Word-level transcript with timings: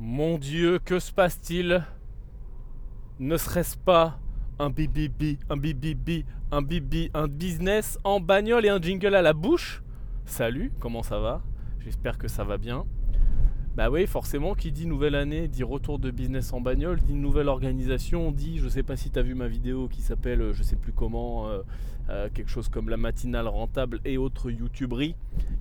Mon 0.00 0.38
Dieu, 0.38 0.78
que 0.78 1.00
se 1.00 1.10
passe-t-il? 1.10 1.84
Ne 3.18 3.36
serait-ce 3.36 3.76
pas 3.76 4.20
un 4.60 4.70
bibibi, 4.70 5.40
un 5.50 5.56
bibibi, 5.56 6.24
un 6.52 6.62
bibi, 6.62 7.10
un 7.14 7.26
business 7.26 7.98
en 8.04 8.20
bagnole 8.20 8.64
et 8.64 8.68
un 8.68 8.80
jingle 8.80 9.16
à 9.16 9.22
la 9.22 9.32
bouche? 9.32 9.82
Salut, 10.24 10.70
comment 10.78 11.02
ça 11.02 11.18
va? 11.18 11.42
J'espère 11.80 12.16
que 12.16 12.28
ça 12.28 12.44
va 12.44 12.58
bien. 12.58 12.86
Bah 13.78 13.90
oui, 13.90 14.08
forcément, 14.08 14.56
qui 14.56 14.72
dit 14.72 14.88
nouvelle 14.88 15.14
année, 15.14 15.46
dit 15.46 15.62
retour 15.62 16.00
de 16.00 16.10
business 16.10 16.52
en 16.52 16.60
bagnole, 16.60 17.00
dit 17.00 17.14
nouvelle 17.14 17.46
organisation, 17.46 18.32
dit, 18.32 18.58
je 18.58 18.68
sais 18.68 18.82
pas 18.82 18.96
si 18.96 19.08
tu 19.08 19.16
as 19.20 19.22
vu 19.22 19.36
ma 19.36 19.46
vidéo 19.46 19.86
qui 19.86 20.02
s'appelle, 20.02 20.42
euh, 20.42 20.52
je 20.52 20.64
sais 20.64 20.74
plus 20.74 20.90
comment, 20.90 21.46
euh, 21.46 21.60
euh, 22.10 22.28
quelque 22.34 22.50
chose 22.50 22.68
comme 22.68 22.88
la 22.88 22.96
matinale 22.96 23.46
rentable 23.46 24.00
et 24.04 24.18
autres 24.18 24.50
youtuberies, 24.50 25.14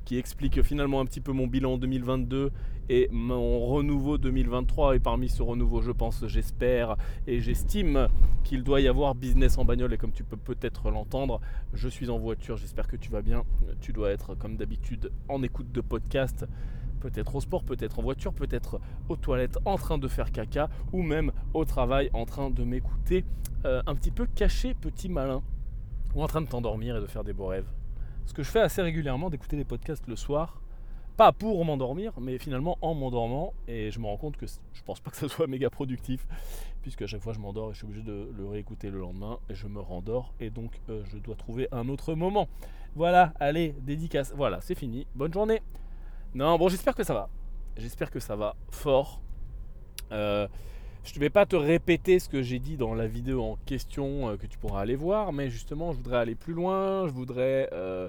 qui 0.04 0.18
explique 0.18 0.64
finalement 0.64 1.00
un 1.00 1.06
petit 1.06 1.22
peu 1.22 1.32
mon 1.32 1.46
bilan 1.46 1.78
2022 1.78 2.50
et 2.90 3.08
mon 3.12 3.60
renouveau 3.60 4.18
2023. 4.18 4.96
Et 4.96 5.00
parmi 5.00 5.30
ce 5.30 5.44
renouveau, 5.44 5.84
je 5.84 5.92
pense, 5.92 6.26
j'espère 6.26 6.96
et 7.28 7.40
j'estime 7.40 8.08
qu'il 8.44 8.64
doit 8.64 8.82
y 8.82 8.88
avoir 8.88 9.14
business 9.14 9.60
en 9.60 9.64
bagnole. 9.64 9.94
Et 9.94 9.98
comme 9.98 10.12
tu 10.12 10.24
peux 10.24 10.38
peut-être 10.38 10.90
l'entendre, 10.90 11.40
je 11.76 11.88
suis 11.88 12.10
en 12.10 12.18
voiture, 12.18 12.58
j'espère 12.58 12.88
que 12.88 12.96
tu 12.96 13.12
vas 13.12 13.22
bien. 13.22 13.44
Tu 13.80 13.94
dois 13.94 14.10
être 14.10 14.34
comme 14.34 14.58
d'habitude 14.58 15.12
en 15.30 15.44
écoute 15.44 15.72
de 15.72 15.82
podcast 15.82 16.48
peut-être 16.98 17.36
au 17.36 17.42
sport, 17.42 17.64
peut-être 17.64 18.00
en 18.00 18.02
voiture, 18.02 18.34
peut-être 18.34 18.80
aux 19.10 19.16
toilettes 19.16 19.58
en 19.66 19.78
train 19.78 19.98
de 19.98 20.08
faire 20.08 20.32
caca, 20.32 20.70
ou 20.92 21.02
même 21.02 21.32
au 21.54 21.66
travail 21.66 22.10
en 22.14 22.26
train 22.26 22.50
de 22.50 22.64
m'écouter 22.64 23.26
euh, 23.66 23.82
un 23.88 23.96
petit 23.96 24.12
peu 24.12 24.28
caché, 24.28 24.74
petit 24.74 25.10
malin, 25.10 25.42
ou 26.16 26.24
en 26.24 26.28
train 26.28 26.42
de 26.42 26.48
t'endormir 26.48 26.98
et 26.98 27.02
de 27.02 27.08
faire 27.08 27.24
des 27.24 27.34
beaux 27.34 27.48
rêves. 27.48 27.68
Ce 28.26 28.34
que 28.34 28.44
je 28.44 28.50
fais 28.50 28.60
assez 28.60 28.82
régulièrement, 28.82 29.30
d'écouter 29.30 29.56
des 29.56 29.66
podcasts 29.66 30.08
le 30.08 30.16
soir, 30.16 30.62
pas 31.16 31.32
pour 31.32 31.66
m'endormir, 31.66 32.14
mais 32.22 32.38
finalement 32.38 32.78
en 32.82 32.94
m'endormant, 32.94 33.54
et 33.68 33.90
je 33.90 34.00
me 34.00 34.06
rends 34.06 34.18
compte 34.18 34.38
que 34.38 34.46
je 34.46 34.84
pense 34.84 35.00
pas 35.00 35.10
que 35.10 35.18
ça 35.18 35.28
soit 35.28 35.48
méga 35.48 35.70
productif, 35.70 36.28
puisque 36.82 37.02
à 37.02 37.08
chaque 37.08 37.22
fois 37.22 37.34
je 37.34 37.40
m'endors 37.40 37.70
et 37.70 37.74
je 37.74 37.78
suis 37.78 37.88
obligé 37.88 38.04
de 38.04 38.30
le 38.38 38.48
réécouter 38.48 38.90
le 38.92 39.00
lendemain, 39.00 39.40
et 39.50 39.56
je 39.56 39.68
me 39.68 39.80
rendors, 39.80 40.34
et 40.40 40.50
donc 40.50 40.80
euh, 40.90 41.04
je 41.12 41.18
dois 41.18 41.36
trouver 41.36 41.68
un 41.72 41.90
autre 41.90 42.14
moment. 42.14 42.48
Voilà, 42.96 43.34
allez, 43.40 43.76
dédicace, 43.82 44.34
voilà, 44.36 44.62
c'est 44.62 44.76
fini, 44.76 45.08
bonne 45.16 45.34
journée 45.34 45.62
non, 46.38 46.60
bon, 46.60 46.70
j'espère 46.70 46.94
que 46.94 47.04
ça 47.04 47.16
va. 47.16 47.30
J'espère 47.78 48.12
que 48.12 48.20
ça 48.20 48.36
va 48.36 48.56
fort. 48.70 49.24
Euh, 50.12 50.48
je 51.04 51.16
ne 51.16 51.20
vais 51.20 51.32
pas 51.32 51.48
te 51.48 51.56
répéter 51.56 52.20
ce 52.20 52.30
que 52.30 52.44
j'ai 52.44 52.60
dit 52.60 52.78
dans 52.78 52.94
la 52.94 53.08
vidéo 53.08 53.42
en 53.42 53.56
question 53.66 54.30
euh, 54.30 54.38
que 54.38 54.46
tu 54.46 54.60
pourras 54.60 54.82
aller 54.82 54.96
voir, 54.96 55.34
mais 55.34 55.50
justement, 55.50 55.94
je 55.94 55.98
voudrais 55.98 56.18
aller 56.18 56.36
plus 56.36 56.54
loin. 56.54 57.08
Je 57.08 57.12
voudrais, 57.12 57.70
euh, 57.74 58.08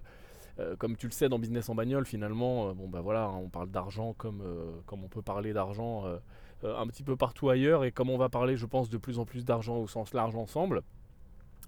comme 0.76 0.98
tu 0.98 1.06
le 1.06 1.12
sais, 1.12 1.30
dans 1.30 1.38
Business 1.38 1.70
en 1.70 1.74
bagnole, 1.74 2.04
finalement, 2.04 2.74
bon 2.74 2.86
bah 2.86 3.00
voilà, 3.00 3.30
on 3.30 3.48
parle 3.48 3.70
d'argent 3.70 4.12
comme, 4.12 4.42
comme 4.84 5.04
on 5.04 5.08
peut 5.08 5.22
parler 5.22 5.54
d'argent 5.54 6.04
un 6.62 6.86
petit 6.86 7.04
peu 7.04 7.16
partout 7.16 7.48
ailleurs, 7.48 7.82
et 7.82 7.92
comme 7.92 8.10
on 8.10 8.18
va 8.18 8.28
parler, 8.28 8.58
je 8.58 8.66
pense, 8.66 8.90
de 8.90 8.98
plus 8.98 9.18
en 9.18 9.24
plus 9.24 9.46
d'argent 9.46 9.78
au 9.78 9.86
sens 9.86 10.12
large 10.12 10.36
ensemble. 10.36 10.82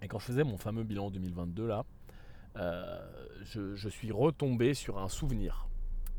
Et 0.02 0.08
quand 0.08 0.18
je 0.18 0.26
faisais 0.26 0.44
mon 0.44 0.58
fameux 0.58 0.84
bilan 0.84 1.10
2022 1.10 1.66
là, 1.66 1.86
je 3.44 3.88
suis 3.88 4.12
retombé 4.12 4.74
sur 4.74 4.98
un 4.98 5.08
souvenir 5.08 5.69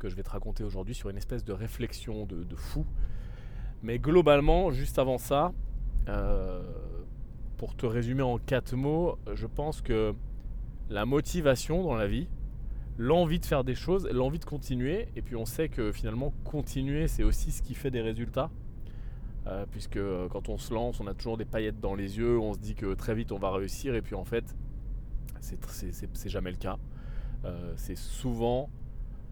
que 0.02 0.08
je 0.08 0.16
vais 0.16 0.24
te 0.24 0.30
raconter 0.30 0.64
aujourd'hui 0.64 0.94
sur 0.94 1.10
une 1.10 1.16
espèce 1.16 1.44
de 1.44 1.52
réflexion 1.52 2.26
de, 2.26 2.56
fou. 2.56 2.84
Mais 3.82 4.00
globalement, 4.00 4.72
juste 4.72 4.98
avant 4.98 5.16
ça, 5.16 5.52
euh, 6.08 6.60
pour 7.56 7.76
te 7.76 7.86
résumer 7.86 8.22
en 8.22 8.38
quatre 8.38 8.74
mots, 8.74 9.16
je 9.32 9.46
pense 9.46 9.80
que 9.80 10.12
la 10.90 11.06
motivation 11.06 11.84
dans 11.84 11.94
la 11.94 12.08
vie, 12.08 12.28
l'envie 12.98 13.38
de 13.38 13.46
faire 13.46 13.62
des 13.62 13.76
choses, 13.76 14.08
l'envie 14.10 14.40
de 14.40 14.44
continuer, 14.44 15.06
et 15.14 15.22
puis 15.22 15.36
on 15.36 15.46
sait 15.46 15.68
que 15.68 15.92
finalement 15.92 16.34
continuer 16.44 17.06
c'est 17.06 17.22
aussi 17.22 17.52
ce 17.52 17.62
qui 17.62 17.74
fait 17.74 17.90
des 17.90 18.02
résultats. 18.02 18.50
Euh, 19.46 19.66
puisque 19.70 19.98
quand 20.30 20.48
on 20.48 20.58
se 20.58 20.72
lance, 20.72 21.00
on 21.00 21.06
a 21.06 21.14
toujours 21.14 21.36
des 21.36 21.44
paillettes 21.44 21.80
dans 21.80 21.94
les 21.94 22.18
yeux, 22.18 22.38
on 22.38 22.52
se 22.54 22.58
dit 22.58 22.74
que 22.74 22.94
très 22.94 23.14
vite 23.14 23.32
on 23.32 23.38
va 23.38 23.50
réussir, 23.50 23.94
et 23.94 24.02
puis 24.02 24.14
en 24.14 24.24
fait, 24.24 24.44
c'est 25.40 26.28
jamais 26.28 26.50
le 26.50 26.56
cas. 26.56 26.78
Euh, 27.44 27.72
c'est 27.76 27.96
souvent 27.96 28.68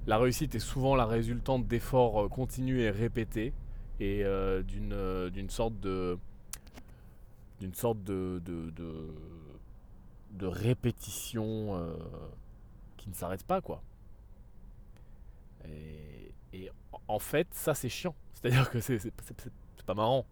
la 0.07 0.19
réussite 0.19 0.55
est 0.55 0.61
souvent 0.61 0.97
la 0.97 1.07
résultante 1.07 1.67
d'efforts 1.67 2.23
euh, 2.23 2.29
continus 2.29 2.81
et 2.81 2.91
répétés 2.91 3.53
et 4.01 4.25
euh, 4.25 4.63
euh, 4.93 5.31
d'une 5.31 5.51
sorte 5.51 5.79
de 5.81 6.19
d'une 7.61 7.75
sorte 7.75 8.03
de, 8.03 8.41
de, 8.41 10.47
répétition 10.47 11.79
qui 12.97 13.11
ne 13.11 13.15
s'arrête 13.15 13.45
pas 13.45 13.61
quoi. 13.61 13.83
Et, 15.67 16.33
et, 16.55 16.71
en 17.07 17.19
fait 17.19 17.49
ça 17.53 17.75
c'est 17.75 17.91
chiant. 17.91 18.15
C'est-à-dire 18.33 18.71
que 18.71 18.81
c'est 18.81 19.13
pas 19.85 19.95
marrant. 19.95 20.25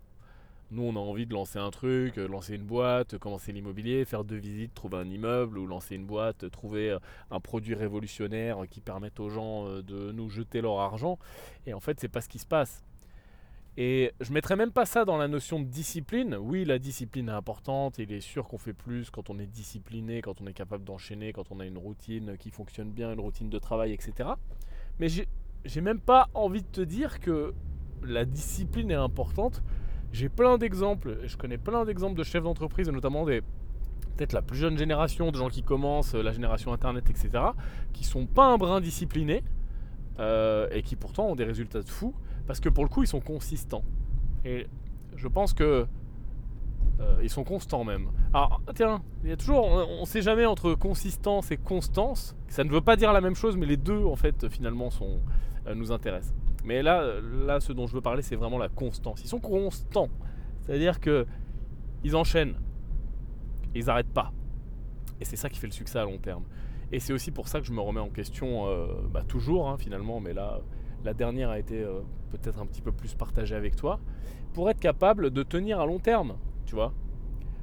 Nous, 0.71 0.83
on 0.83 0.97
a 0.97 0.99
envie 0.99 1.25
de 1.25 1.33
lancer 1.33 1.59
un 1.59 1.71
truc, 1.71 2.19
euh, 2.19 2.29
lancer 2.29 2.55
une 2.55 2.65
boîte, 2.65 3.17
commencer 3.17 3.53
l'immobilier, 3.53 4.05
faire 4.05 4.23
deux 4.23 4.37
visites, 4.37 4.75
trouver 4.75 4.99
un 4.99 5.09
immeuble 5.09 5.57
ou 5.57 5.67
lancer 5.67 5.95
une 5.95 6.05
boîte, 6.05 6.51
trouver 6.51 6.91
euh, 6.91 6.99
un 7.31 7.41
produit 7.41 7.75
révolutionnaire 7.75 8.59
qui 8.69 8.83
permette 8.83 9.19
aux 9.19 9.31
gens 9.31 9.67
euh, 9.67 9.83
de 9.83 10.13
nous 10.13 10.29
jeter 10.29 10.61
leur 10.61 10.79
argent. 10.79 11.19
Et 11.67 11.73
en 11.73 11.81
fait, 11.81 11.99
c'est 11.99 12.09
pas 12.09 12.21
ce 12.21 12.29
qui 12.29 12.39
se 12.39 12.45
passe. 12.45 12.85
Et 13.79 14.13
je 14.21 14.31
mettrais 14.31 14.57
même 14.57 14.73
pas 14.73 14.85
ça 14.85 15.07
dans 15.07 15.17
la 15.17 15.27
notion 15.27 15.59
de 15.59 15.65
discipline. 15.65 16.37
Oui, 16.39 16.67
la 16.67 16.79
discipline 16.79 17.31
est 17.31 17.33
importante. 17.33 17.97
Il 17.99 18.13
est 18.13 18.21
sûr 18.21 18.47
qu'on 18.47 18.59
fait 18.59 18.75
plus 18.75 19.09
quand 19.09 19.31
on 19.31 19.39
est 19.39 19.47
discipliné, 19.47 20.21
quand 20.21 20.43
on 20.43 20.47
est 20.47 20.53
capable 20.53 20.85
d'enchaîner, 20.85 21.33
quand 21.33 21.51
on 21.51 21.61
a 21.61 21.65
une 21.65 21.79
routine 21.79 22.37
qui 22.37 22.51
fonctionne 22.51 22.91
bien, 22.91 23.13
une 23.13 23.21
routine 23.21 23.49
de 23.49 23.59
travail, 23.59 23.93
etc. 23.93 24.31
Mais 24.99 25.09
j'ai 25.09 25.81
même 25.81 26.01
pas 26.01 26.29
envie 26.35 26.63
de 26.63 26.69
te 26.69 26.81
dire 26.81 27.21
que 27.21 27.55
la 28.03 28.27
discipline 28.27 28.91
est 28.91 28.95
importante 28.95 29.63
j'ai 30.13 30.29
plein 30.29 30.59
d'exemples, 30.59 31.19
je 31.25 31.37
connais 31.37 31.59
plein 31.59 31.85
d'exemples 31.85 32.17
de 32.17 32.25
chefs 32.25 32.43
d'entreprise, 32.43 32.89
notamment 32.89 33.25
des 33.25 33.43
peut-être 34.17 34.33
la 34.33 34.43
plus 34.43 34.59
jeune 34.59 34.77
génération 34.77 35.31
de 35.31 35.37
gens 35.37 35.49
qui 35.49 35.63
commencent, 35.63 36.15
la 36.15 36.33
génération 36.33 36.73
internet, 36.73 37.09
etc., 37.09 37.45
qui 37.93 38.05
sont 38.05 38.27
pas 38.27 38.47
un 38.47 38.59
brin 38.59 38.81
disciplinés 38.81 39.45
euh, 40.19 40.67
et 40.73 40.83
qui 40.83 40.97
pourtant 40.97 41.29
ont 41.29 41.37
des 41.37 41.45
résultats 41.45 41.83
de 41.83 41.89
fou 41.89 42.13
parce 42.47 42.59
que 42.59 42.69
pour 42.69 42.83
le 42.83 42.91
coup 42.91 43.05
ils 43.05 43.09
sont 43.09 43.21
consistants. 43.21 43.85
Et 44.45 44.67
je 45.15 45.29
pense 45.29 45.55
que 45.55 45.87
euh, 47.01 47.21
ils 47.23 47.31
sont 47.31 47.45
constants 47.45 47.85
même. 47.85 48.09
Alors 48.35 48.61
tiens, 48.75 49.03
il 49.23 49.31
y 49.31 49.33
a 49.33 49.37
toujours, 49.37 49.65
on 49.67 50.01
ne 50.01 50.07
sait 50.07 50.23
jamais 50.23 50.47
entre 50.47 50.75
consistance 50.75 51.53
et 51.53 51.57
constance. 51.57 52.35
Ça 52.49 52.65
ne 52.65 52.71
veut 52.71 52.81
pas 52.81 52.97
dire 52.97 53.13
la 53.13 53.21
même 53.21 53.37
chose, 53.37 53.57
mais 53.57 53.67
les 53.67 53.77
deux 53.77 54.05
en 54.05 54.17
fait 54.17 54.49
finalement 54.49 54.91
sont, 54.91 55.21
euh, 55.69 55.75
nous 55.77 55.93
intéressent. 55.93 56.35
Mais 56.69 56.83
là, 56.83 57.03
là, 57.47 57.61
ce 57.61 57.73
dont 57.73 57.87
je 57.87 57.95
veux 57.95 58.03
parler, 58.03 58.21
c'est 58.21 58.37
vraiment 58.37 58.59
la 58.59 58.69
constance. 58.69 59.23
Ils 59.25 59.29
sont 59.29 59.41
constants. 59.41 60.11
C'est-à-dire 60.61 61.01
que 61.01 61.27
ils 62.05 62.15
enchaînent. 62.15 62.57
Ils 63.75 63.87
n'arrêtent 63.87 64.13
pas. 64.13 64.33
Et 65.19 65.25
c'est 65.25 65.37
ça 65.37 65.49
qui 65.49 65.59
fait 65.59 65.67
le 65.67 65.73
succès 65.73 65.99
à 65.99 66.05
long 66.05 66.19
terme. 66.19 66.45
Et 66.93 67.01
c'est 67.01 67.15
aussi 67.15 67.31
pour 67.31 67.49
ça 67.49 67.61
que 67.61 67.67
je 67.67 67.73
me 67.73 67.81
remets 67.81 68.03
en 68.03 68.11
question 68.11 68.67
euh, 68.69 68.87
bah, 69.11 69.23
toujours, 69.27 69.71
hein, 69.71 69.79
finalement, 69.79 70.21
mais 70.21 70.35
là, 70.35 70.61
la 71.07 71.15
dernière 71.15 71.49
a 71.49 71.59
été 71.59 71.83
euh, 71.83 72.01
peut-être 72.33 72.61
un 72.61 72.67
petit 72.67 72.83
peu 72.83 72.93
plus 72.93 73.15
partagée 73.15 73.55
avec 73.55 73.75
toi, 73.75 73.99
pour 74.53 74.69
être 74.69 74.79
capable 74.79 75.31
de 75.31 75.43
tenir 75.43 75.81
à 75.81 75.87
long 75.87 75.99
terme, 75.99 76.37
tu 76.67 76.75
vois. 76.75 76.93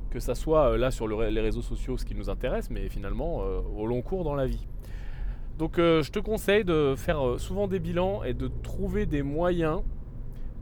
Que 0.09 0.19
ça 0.19 0.33
soit 0.33 0.71
euh, 0.71 0.77
là 0.77 0.89
sur 0.89 1.07
les 1.07 1.41
réseaux 1.41 1.61
sociaux, 1.61 1.95
ce 1.95 2.05
qui 2.05 2.15
nous 2.15 2.31
intéresse, 2.31 2.71
mais 2.71 2.89
finalement 2.89 3.37
au 3.37 3.85
long 3.85 4.01
cours 4.01 4.23
dans 4.23 4.33
la 4.33 4.47
vie. 4.47 4.67
Donc 5.57 5.79
euh, 5.79 6.03
je 6.03 6.11
te 6.11 6.19
conseille 6.19 6.65
de 6.65 6.95
faire 6.97 7.25
euh, 7.25 7.37
souvent 7.37 7.67
des 7.67 7.79
bilans 7.79 8.23
et 8.23 8.33
de 8.33 8.49
trouver 8.63 9.05
des 9.05 9.23
moyens 9.23 9.83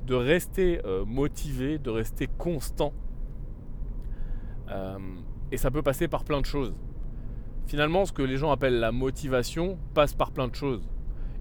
de 0.05 0.15
rester 0.15 0.81
euh, 0.85 1.05
motivé, 1.05 1.79
de 1.79 1.89
rester 1.89 2.27
constant. 2.37 2.93
et 5.51 5.57
ça 5.57 5.69
peut 5.69 5.83
passer 5.83 6.07
par 6.07 6.23
plein 6.23 6.41
de 6.41 6.45
choses. 6.45 6.73
Finalement, 7.67 8.05
ce 8.05 8.11
que 8.11 8.23
les 8.23 8.37
gens 8.37 8.51
appellent 8.51 8.79
la 8.79 8.91
motivation 8.91 9.77
passe 9.93 10.13
par 10.13 10.31
plein 10.31 10.47
de 10.47 10.55
choses. 10.55 10.89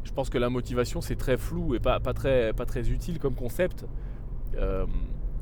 Je 0.04 0.12
pense 0.12 0.28
que 0.28 0.36
la 0.38 0.50
motivation, 0.50 1.00
c'est 1.00 1.16
très 1.16 1.38
flou 1.38 1.74
et 1.74 1.80
pas, 1.80 1.98
très, 2.00 2.52
pas 2.52 2.66
très 2.66 2.90
utile 2.90 3.18
comme 3.18 3.34
concept. 3.34 3.86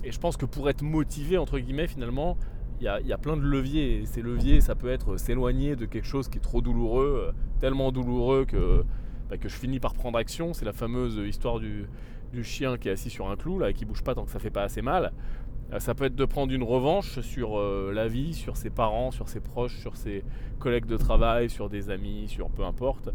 et 0.05 0.13
je 0.13 0.19
pense 0.21 0.37
que 0.37 0.47
pour 0.47 0.71
être 0.71 0.83
motivé, 0.83 1.37
entre 1.37 1.59
guillemets, 1.59 1.89
finalement, 1.89 2.39
il 2.81 3.07
y, 3.07 3.13
a, 3.13 3.19
plein 3.19 3.37
de 3.37 3.43
leviers. 3.43 4.01
Et 4.01 4.07
ces 4.07 4.23
leviers, 4.23 4.61
ça 4.61 4.75
peut 4.75 4.91
être 4.91 5.19
s'éloigner 5.19 5.77
de 5.77 5.85
quelque 5.85 6.07
chose 6.07 6.29
qui 6.29 6.39
est 6.39 6.43
trop 6.43 6.63
douloureux, 6.63 7.27
euh, 7.29 7.33
tellement 7.61 7.93
douloureux 7.93 8.47
que, 8.47 8.85
bah, 9.29 9.37
que 9.37 9.49
je 9.49 9.55
finis 9.55 9.81
par 9.81 9.93
prendre 9.93 10.19
action. 10.19 10.55
C'est 10.55 10.65
la 10.65 10.73
fameuse 10.73 11.17
histoire 11.17 11.61
du, 11.61 11.87
chien 12.43 12.79
qui 12.79 12.89
est 12.89 12.93
assis 12.93 13.11
sur 13.11 13.29
un 13.29 13.37
clou 13.37 13.59
là, 13.59 13.71
et 13.71 13.75
qui 13.75 13.85
bouge 13.85 14.03
pas 14.03 14.15
tant 14.15 14.25
que 14.25 14.31
ça 14.31 14.39
fait 14.39 14.51
pas 14.51 14.63
assez 14.63 14.81
mal. 14.81 15.13
Euh, 15.73 15.79
ça 15.79 15.95
peut 15.95 16.05
être 16.05 16.15
de 16.15 16.25
prendre 16.25 16.53
une 16.55 16.63
revanche 16.63 17.21
sur 17.21 17.59
euh, 17.59 17.93
la 17.95 18.09
vie, 18.09 18.33
sur 18.33 18.57
ses 18.57 18.71
parents, 18.71 19.11
sur 19.11 19.29
ses 19.29 19.41
proches, 19.41 19.79
sur 19.79 19.97
ses 19.97 20.25
collègues 20.59 20.87
de 20.87 20.97
travail, 20.97 21.51
sur 21.51 21.69
des 21.69 21.91
amis, 21.91 22.29
sur 22.29 22.49
peu 22.49 22.65
importe. 22.65 23.11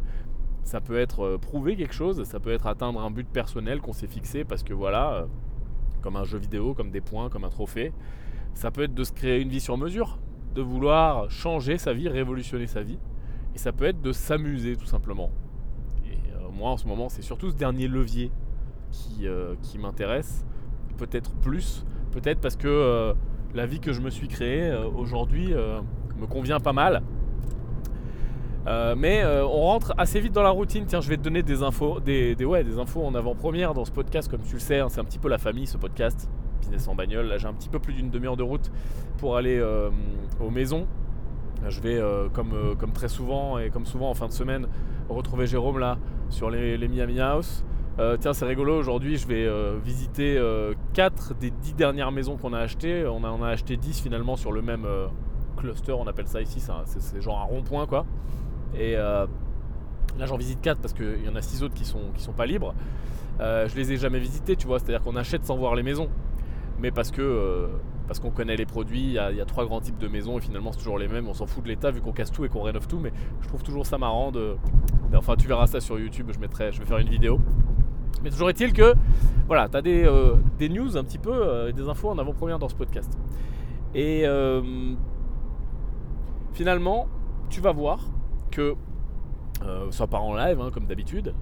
Ça 0.64 0.80
peut 0.80 0.98
être 0.98 1.38
prouver 1.38 1.76
quelque 1.76 1.94
chose, 1.94 2.24
ça 2.24 2.40
peut 2.40 2.52
être 2.52 2.68
atteindre 2.68 3.00
un 3.00 3.12
but 3.12 3.28
personnel 3.28 3.82
qu'on 3.82 3.94
s'est 3.94 4.08
fixé 4.08 4.44
parce 4.44 4.64
que 4.64 4.74
voilà, 4.74 5.28
comme 6.02 6.16
un 6.16 6.24
jeu 6.24 6.40
vidéo, 6.40 6.74
comme 6.74 6.90
des 6.90 7.02
points, 7.02 7.30
comme 7.30 7.44
un 7.44 7.50
trophée. 7.50 7.92
Ça 8.56 8.72
peut 8.72 8.84
être 8.84 8.96
de 8.96 9.04
se 9.04 9.12
créer 9.12 9.42
une 9.42 9.50
vie 9.50 9.60
sur 9.60 9.78
mesure, 9.78 10.18
de 10.56 10.64
vouloir 10.64 11.30
changer 11.30 11.78
sa 11.78 11.94
vie, 11.94 12.10
révolutionner 12.10 12.66
sa 12.66 12.82
vie. 12.82 12.98
Et 13.54 13.60
ça 13.60 13.72
peut 13.72 13.86
être 13.86 14.02
de 14.02 14.12
s'amuser 14.12 14.76
tout 14.76 14.88
simplement. 14.88 15.30
Et 16.06 16.18
euh, 16.34 16.50
moi 16.52 16.72
en 16.72 16.78
ce 16.78 16.88
moment, 16.88 17.08
c'est 17.08 17.22
surtout 17.22 17.52
ce 17.52 17.56
dernier 17.56 17.88
levier 17.88 18.32
qui, 18.92 19.28
qui 19.62 19.78
m'intéresse, 19.78 20.46
peut-être 20.98 21.34
plus, 21.36 21.86
peut-être 22.12 22.40
parce 22.40 22.56
que 22.56 23.14
la 23.54 23.66
vie 23.66 23.80
que 23.80 23.92
je 23.92 24.00
me 24.02 24.10
suis 24.10 24.28
créée 24.30 24.74
aujourd'hui 24.96 25.54
me 26.18 26.26
convient 26.28 26.60
pas 26.60 26.72
mal. 26.72 27.02
mais 28.66 29.26
on 29.26 29.62
rentre 29.64 29.94
assez 29.98 30.20
vite 30.22 30.32
dans 30.34 30.44
la 30.44 30.50
routine. 30.50 30.86
Tiens, 30.86 31.02
je 31.02 31.10
vais 31.10 31.18
te 31.18 31.22
donner 31.22 31.44
des 31.44 31.62
infos, 31.62 32.00
des, 32.00 32.36
ouais, 32.46 32.64
des 32.64 32.80
infos 32.80 33.04
en 33.06 33.16
avant-première 33.16 33.74
dans 33.74 33.84
ce 33.86 33.92
podcast, 33.92 34.30
comme 34.30 34.44
tu 34.44 34.54
le 34.54 34.60
sais. 34.60 34.80
Hein, 34.80 34.88
c'est 34.90 35.02
un 35.02 35.06
petit 35.06 35.20
peu 35.20 35.28
la 35.28 35.38
famille 35.38 35.68
ce 35.68 35.78
podcast, 35.78 36.30
business 36.60 36.88
en 36.88 36.96
bagnole. 36.96 37.28
Là, 37.28 37.38
j'ai 37.38 37.48
un 37.48 37.54
petit 37.54 37.70
peu 37.70 37.80
plus 37.80 37.94
d'une 37.94 38.10
demi-heure 38.10 38.38
de 38.38 38.44
route 38.44 38.72
pour 39.18 39.38
aller 39.38 39.62
aux 40.40 40.50
maisons. 40.50 40.88
Je 41.68 41.80
vais, 41.82 41.98
euh, 41.98 42.30
comme, 42.30 42.54
euh, 42.54 42.76
comme 42.76 42.92
très 42.92 43.08
souvent 43.08 43.58
et 43.58 43.70
comme 43.70 43.86
souvent 43.86 44.10
en 44.10 44.14
fin 44.14 44.28
de 44.28 44.34
semaine, 44.34 44.68
retrouver 45.10 45.48
Jérôme 45.48 45.80
là 45.80 45.98
sur 46.30 46.50
les, 46.50 46.88
Miami 46.88 47.20
House. 47.20 47.64
Euh, 47.98 48.18
tiens, 48.20 48.34
c'est 48.34 48.46
rigolo, 48.46 48.78
aujourd'hui 48.78 49.18
je 49.18 49.28
vais 49.28 49.50
visiter 49.84 50.40
4 50.94 51.36
des 51.36 51.52
10 51.52 51.74
dernières 51.74 52.12
maisons 52.12 52.38
qu'on 52.38 52.54
a 52.54 52.60
achetées. 52.60 53.06
On, 53.08 53.24
en 53.24 53.42
a 53.42 53.50
acheté 53.50 53.78
10 53.78 54.02
finalement 54.02 54.36
sur 54.36 54.52
le 54.52 54.62
même 54.62 54.86
cluster, 55.58 55.94
on 55.94 56.08
appelle 56.08 56.28
ça 56.28 56.42
ici, 56.42 56.62
c'est 56.86 57.22
genre 57.22 57.40
un 57.40 57.46
rond-point 57.46 57.88
quoi. 57.88 58.06
Et 58.78 58.96
là 58.96 59.28
j'en 60.26 60.38
visite 60.38 60.62
4 60.62 60.80
parce 60.80 60.94
qu'il 60.94 61.24
y 61.26 61.30
en 61.30 61.36
a 61.36 61.42
6 61.42 61.64
autres 61.64 61.74
qui 61.74 61.86
sont, 61.86 62.12
qui 62.14 62.22
sont 62.22 62.34
pas 62.34 62.46
libres. 62.46 62.76
je 63.40 63.76
les 63.76 63.94
ai 63.94 63.98
jamais 63.98 64.20
visités, 64.20 64.56
tu 64.56 64.68
vois, 64.68 64.80
c'est-à-dire 64.80 65.02
qu'on 65.02 65.16
achète 65.16 65.46
sans 65.46 65.56
voir 65.56 65.76
les 65.76 65.84
maisons. 65.84 66.10
Mais 66.80 66.92
parce 66.92 67.12
que 67.12 67.70
parce 68.08 68.20
qu'on 68.20 68.32
connaît 68.32 68.56
les 68.56 68.66
produits, 68.66 69.02
il 69.02 69.14
y, 69.14 69.18
a, 69.18 69.46
trois 69.46 69.66
grands 69.66 69.82
types 69.82 69.98
de 69.98 70.08
maisons 70.08 70.38
et 70.38 70.42
finalement 70.42 70.72
c'est 70.72 70.78
toujours 70.78 71.00
les 71.00 71.08
mêmes, 71.08 71.28
on 71.28 71.34
s'en 71.34 71.48
fout 71.48 71.64
de 71.64 71.70
l'état 71.70 71.92
vu 71.92 72.02
qu'on 72.02 72.12
casse 72.12 72.32
tout 72.32 72.46
et 72.46 72.50
qu'on 72.50 72.62
rénove 72.62 72.88
tout, 72.88 73.00
mais 73.00 73.12
je 73.42 73.48
trouve 73.48 73.64
toujours 73.64 73.86
ça 73.86 73.98
marrant 73.98 74.32
de... 74.32 74.56
Enfin 75.16 75.36
tu 75.36 75.48
verras 75.48 75.68
ça 75.68 75.80
sur 75.80 75.98
YouTube, 75.98 76.30
je, 76.34 76.40
mettrai, 76.40 76.72
je 76.72 76.80
vais 76.80 76.86
faire 76.86 77.00
une 77.00 77.10
vidéo. 77.10 77.40
Mais 78.24 78.30
toujours 78.30 78.50
est-il 78.50 78.74
que, 78.74 78.96
voilà, 79.48 79.70
tu 79.70 79.78
as 79.78 79.82
des, 79.82 80.04
euh, 80.04 80.36
des, 80.58 80.70
news 80.70 80.98
un 80.98 81.04
petit 81.04 81.18
peu, 81.18 81.32
euh, 81.32 81.72
des 81.72 81.88
infos 81.88 82.10
en 82.10 82.18
avant-première 82.18 82.60
dans 82.60 82.70
ce 82.70 82.76
podcast. 82.76 83.18
Et 83.94 84.24
euh, 84.26 84.96
finalement, 86.54 87.08
tu 87.50 87.62
vas 87.62 87.72
voir 87.72 88.00
que, 88.52 88.76
ça 89.90 90.06
part 90.06 90.24
en 90.24 90.36
live 90.36 90.60
hein, 90.62 90.70
comme 90.72 90.86
d'habitude, 90.86 91.34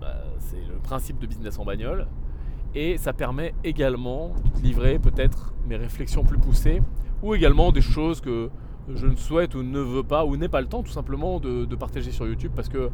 bah, 0.00 0.14
c'est 0.38 0.56
le 0.56 0.78
principe 0.82 1.18
de 1.18 1.26
business 1.26 1.58
en 1.58 1.64
bagnole, 1.64 2.06
et 2.76 2.98
ça 2.98 3.14
permet 3.14 3.54
également 3.64 4.34
de 4.54 4.62
livrer 4.62 4.98
peut-être 4.98 5.54
mes 5.66 5.76
réflexions 5.76 6.24
plus 6.24 6.38
poussées 6.38 6.82
ou 7.22 7.34
également 7.34 7.72
des 7.72 7.80
choses 7.80 8.20
que 8.20 8.50
je 8.94 9.06
ne 9.06 9.16
souhaite 9.16 9.54
ou 9.54 9.62
ne 9.62 9.80
veux 9.80 10.02
pas 10.02 10.26
ou 10.26 10.36
n'ai 10.36 10.48
pas 10.48 10.60
le 10.60 10.66
temps 10.66 10.82
tout 10.82 10.92
simplement 10.92 11.40
de, 11.40 11.74
partager 11.74 12.12
sur 12.12 12.26
YouTube 12.26 12.52
parce 12.54 12.68
que 12.68 12.90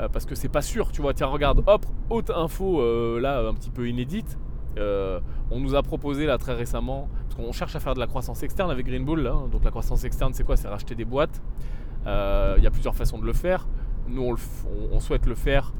euh, 0.00 0.08
parce 0.08 0.26
que 0.26 0.34
c'est 0.34 0.48
pas 0.48 0.62
sûr 0.62 0.90
tu 0.90 1.00
vois. 1.00 1.14
Tiens 1.14 1.28
regarde 1.28 1.62
hop 1.66 1.86
haute 2.10 2.30
info 2.30 2.80
euh, 2.80 3.20
là 3.20 3.46
un 3.48 3.54
petit 3.54 3.70
peu 3.70 3.88
inédite. 3.88 4.36
Euh, 4.76 5.20
on 5.52 5.60
nous 5.60 5.76
a 5.76 5.82
proposé 5.84 6.26
là 6.26 6.36
très 6.36 6.54
récemment 6.54 7.08
parce 7.22 7.36
qu'on 7.36 7.52
cherche 7.52 7.76
à 7.76 7.80
faire 7.80 7.94
de 7.94 8.00
la 8.00 8.08
croissance 8.08 8.42
externe 8.42 8.72
avec 8.72 8.84
Green 8.84 9.04
Bull 9.04 9.24
hein. 9.28 9.48
donc 9.52 9.62
la 9.62 9.70
croissance 9.70 10.02
externe 10.02 10.34
c'est 10.34 10.42
quoi? 10.42 10.56
C'est 10.56 10.66
racheter 10.66 10.96
des 10.96 11.04
boîtes. 11.04 11.40
Il 12.04 12.62
y 12.62 12.66
a 12.66 12.70
plusieurs 12.72 12.96
façons 12.96 13.18
de 13.18 13.24
le 13.24 13.32
faire. 13.32 13.68
Nous 14.08 14.36
on 14.92 14.98
souhaite 14.98 15.26
le 15.26 15.36
faire 15.36 15.72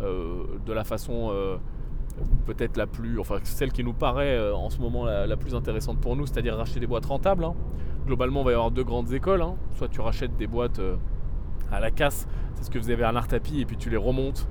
de 0.00 0.72
la 0.72 0.82
façon 0.82 1.30
peut-être 2.46 2.76
la 2.76 2.86
plus, 2.86 3.18
enfin 3.18 3.38
celle 3.42 3.72
qui 3.72 3.84
nous 3.84 3.92
paraît 3.92 4.36
euh, 4.36 4.54
en 4.54 4.70
ce 4.70 4.78
moment 4.78 5.04
la, 5.04 5.36
plus 5.36 5.54
intéressante 5.54 6.00
pour 6.00 6.16
nous, 6.16 6.26
c'est-à-dire 6.26 6.56
racheter 6.56 6.80
des 6.80 6.86
boîtes 6.86 7.06
rentables. 7.06 7.44
Hein. 7.44 7.54
Globalement, 8.06 8.40
on 8.40 8.44
va 8.44 8.50
y 8.50 8.54
avoir 8.54 8.70
deux 8.70 8.84
grandes 8.84 9.12
écoles. 9.12 9.42
Hein. 9.42 9.56
Soit 9.72 9.88
tu 9.88 10.00
rachètes 10.00 10.36
des 10.36 10.46
boîtes 10.46 10.78
euh, 10.78 10.96
à 11.70 11.80
la 11.80 11.90
casse, 11.90 12.26
c'est 12.54 12.64
ce 12.64 12.70
que 12.70 12.92
avez 12.92 13.04
un 13.04 13.20
Tapis, 13.22 13.60
et 13.60 13.64
puis 13.64 13.76
tu 13.76 13.90
les 13.90 13.96
remontes, 13.96 14.48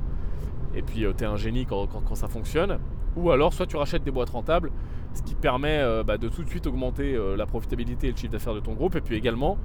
et 0.74 0.82
puis 0.82 1.06
euh, 1.06 1.14
tu 1.16 1.24
es 1.24 1.28
un 1.28 1.36
génie 1.36 1.66
quand, 1.66 2.16
ça 2.16 2.28
fonctionne. 2.28 2.80
Ou 3.16 3.32
alors, 3.32 3.54
soit 3.54 3.66
tu 3.66 3.76
rachètes 3.76 4.04
des 4.04 4.12
boîtes 4.12 4.30
rentables, 4.30 4.72
ce 5.14 5.24
qui 5.24 5.34
permet 5.34 5.84
bah, 6.06 6.20
de 6.20 6.30
tout 6.30 6.44
de 6.44 6.50
suite 6.50 6.68
augmenter 6.68 7.18
la 7.36 7.48
profitabilité 7.48 8.08
et 8.08 8.12
le 8.12 8.16
chiffre 8.16 8.32
d'affaires 8.32 8.54
de 8.54 8.60
ton 8.60 8.74
groupe, 8.74 8.96
et 8.96 9.02
puis 9.02 9.16
également 9.16 9.58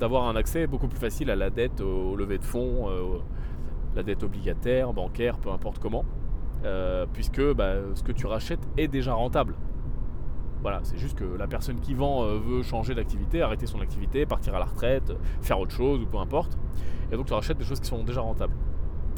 d'avoir 0.00 0.24
un 0.24 0.34
accès 0.34 0.66
beaucoup 0.66 0.88
plus 0.88 0.98
facile 0.98 1.30
à 1.30 1.36
la 1.36 1.48
dette, 1.48 1.80
au, 1.80 2.16
lever 2.16 2.38
de 2.38 2.44
fonds, 2.44 2.88
la 3.94 4.02
dette 4.02 4.24
obligataire, 4.24 4.92
bancaire, 4.92 5.38
peu 5.38 5.50
importe 5.50 5.78
comment. 5.78 6.04
Euh, 6.64 7.06
puisque 7.12 7.42
bah, 7.54 7.74
ce 7.94 8.02
que 8.02 8.12
tu 8.12 8.26
rachètes 8.26 8.66
est 8.76 8.88
déjà 8.88 9.14
rentable. 9.14 9.54
Voilà, 10.60 10.78
c'est 10.84 10.96
juste 10.96 11.18
que 11.18 11.24
la 11.24 11.48
personne 11.48 11.80
qui 11.80 11.92
vend 11.92 12.22
euh, 12.22 12.38
veut 12.38 12.62
changer 12.62 12.94
d'activité, 12.94 13.42
arrêter 13.42 13.66
son 13.66 13.80
activité, 13.80 14.26
partir 14.26 14.54
à 14.54 14.60
la 14.60 14.66
retraite, 14.66 15.12
faire 15.40 15.58
autre 15.58 15.72
chose 15.72 16.00
ou 16.02 16.06
peu 16.06 16.18
importe. 16.18 16.56
Et 17.10 17.16
donc 17.16 17.26
tu 17.26 17.32
rachètes 17.32 17.58
des 17.58 17.64
choses 17.64 17.80
qui 17.80 17.88
sont 17.88 18.04
déjà 18.04 18.20
rentables. 18.20 18.54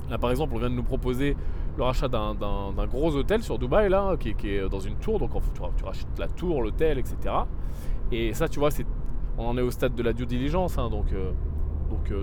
Là 0.08 0.16
par 0.16 0.30
exemple, 0.30 0.54
on 0.54 0.58
vient 0.58 0.70
de 0.70 0.74
nous 0.74 0.82
proposer 0.82 1.36
le 1.76 1.82
rachat 1.82 2.08
d'un 2.08 2.86
gros 2.86 3.14
hôtel 3.14 3.42
sur 3.42 3.58
Dubaï, 3.58 3.90
là, 3.90 4.16
qui, 4.16 4.30
est 4.30 4.68
dans 4.68 4.80
une 4.80 4.96
tour. 4.96 5.18
Donc 5.18 5.30
tu, 5.76 5.84
rachètes 5.84 6.18
la 6.18 6.28
tour, 6.28 6.62
l'hôtel, 6.62 6.98
etc. 6.98 7.16
Et 8.12 8.32
ça, 8.32 8.48
tu 8.48 8.58
vois, 8.58 8.70
on 9.38 9.46
en 9.46 9.58
est 9.58 9.62
au 9.62 9.70
stade 9.70 9.94
de 9.94 10.02
la 10.02 10.12
due 10.12 10.26
diligence, 10.26 10.78
hein, 10.78 10.88
donc, 10.88 11.12
euh, 11.12 11.32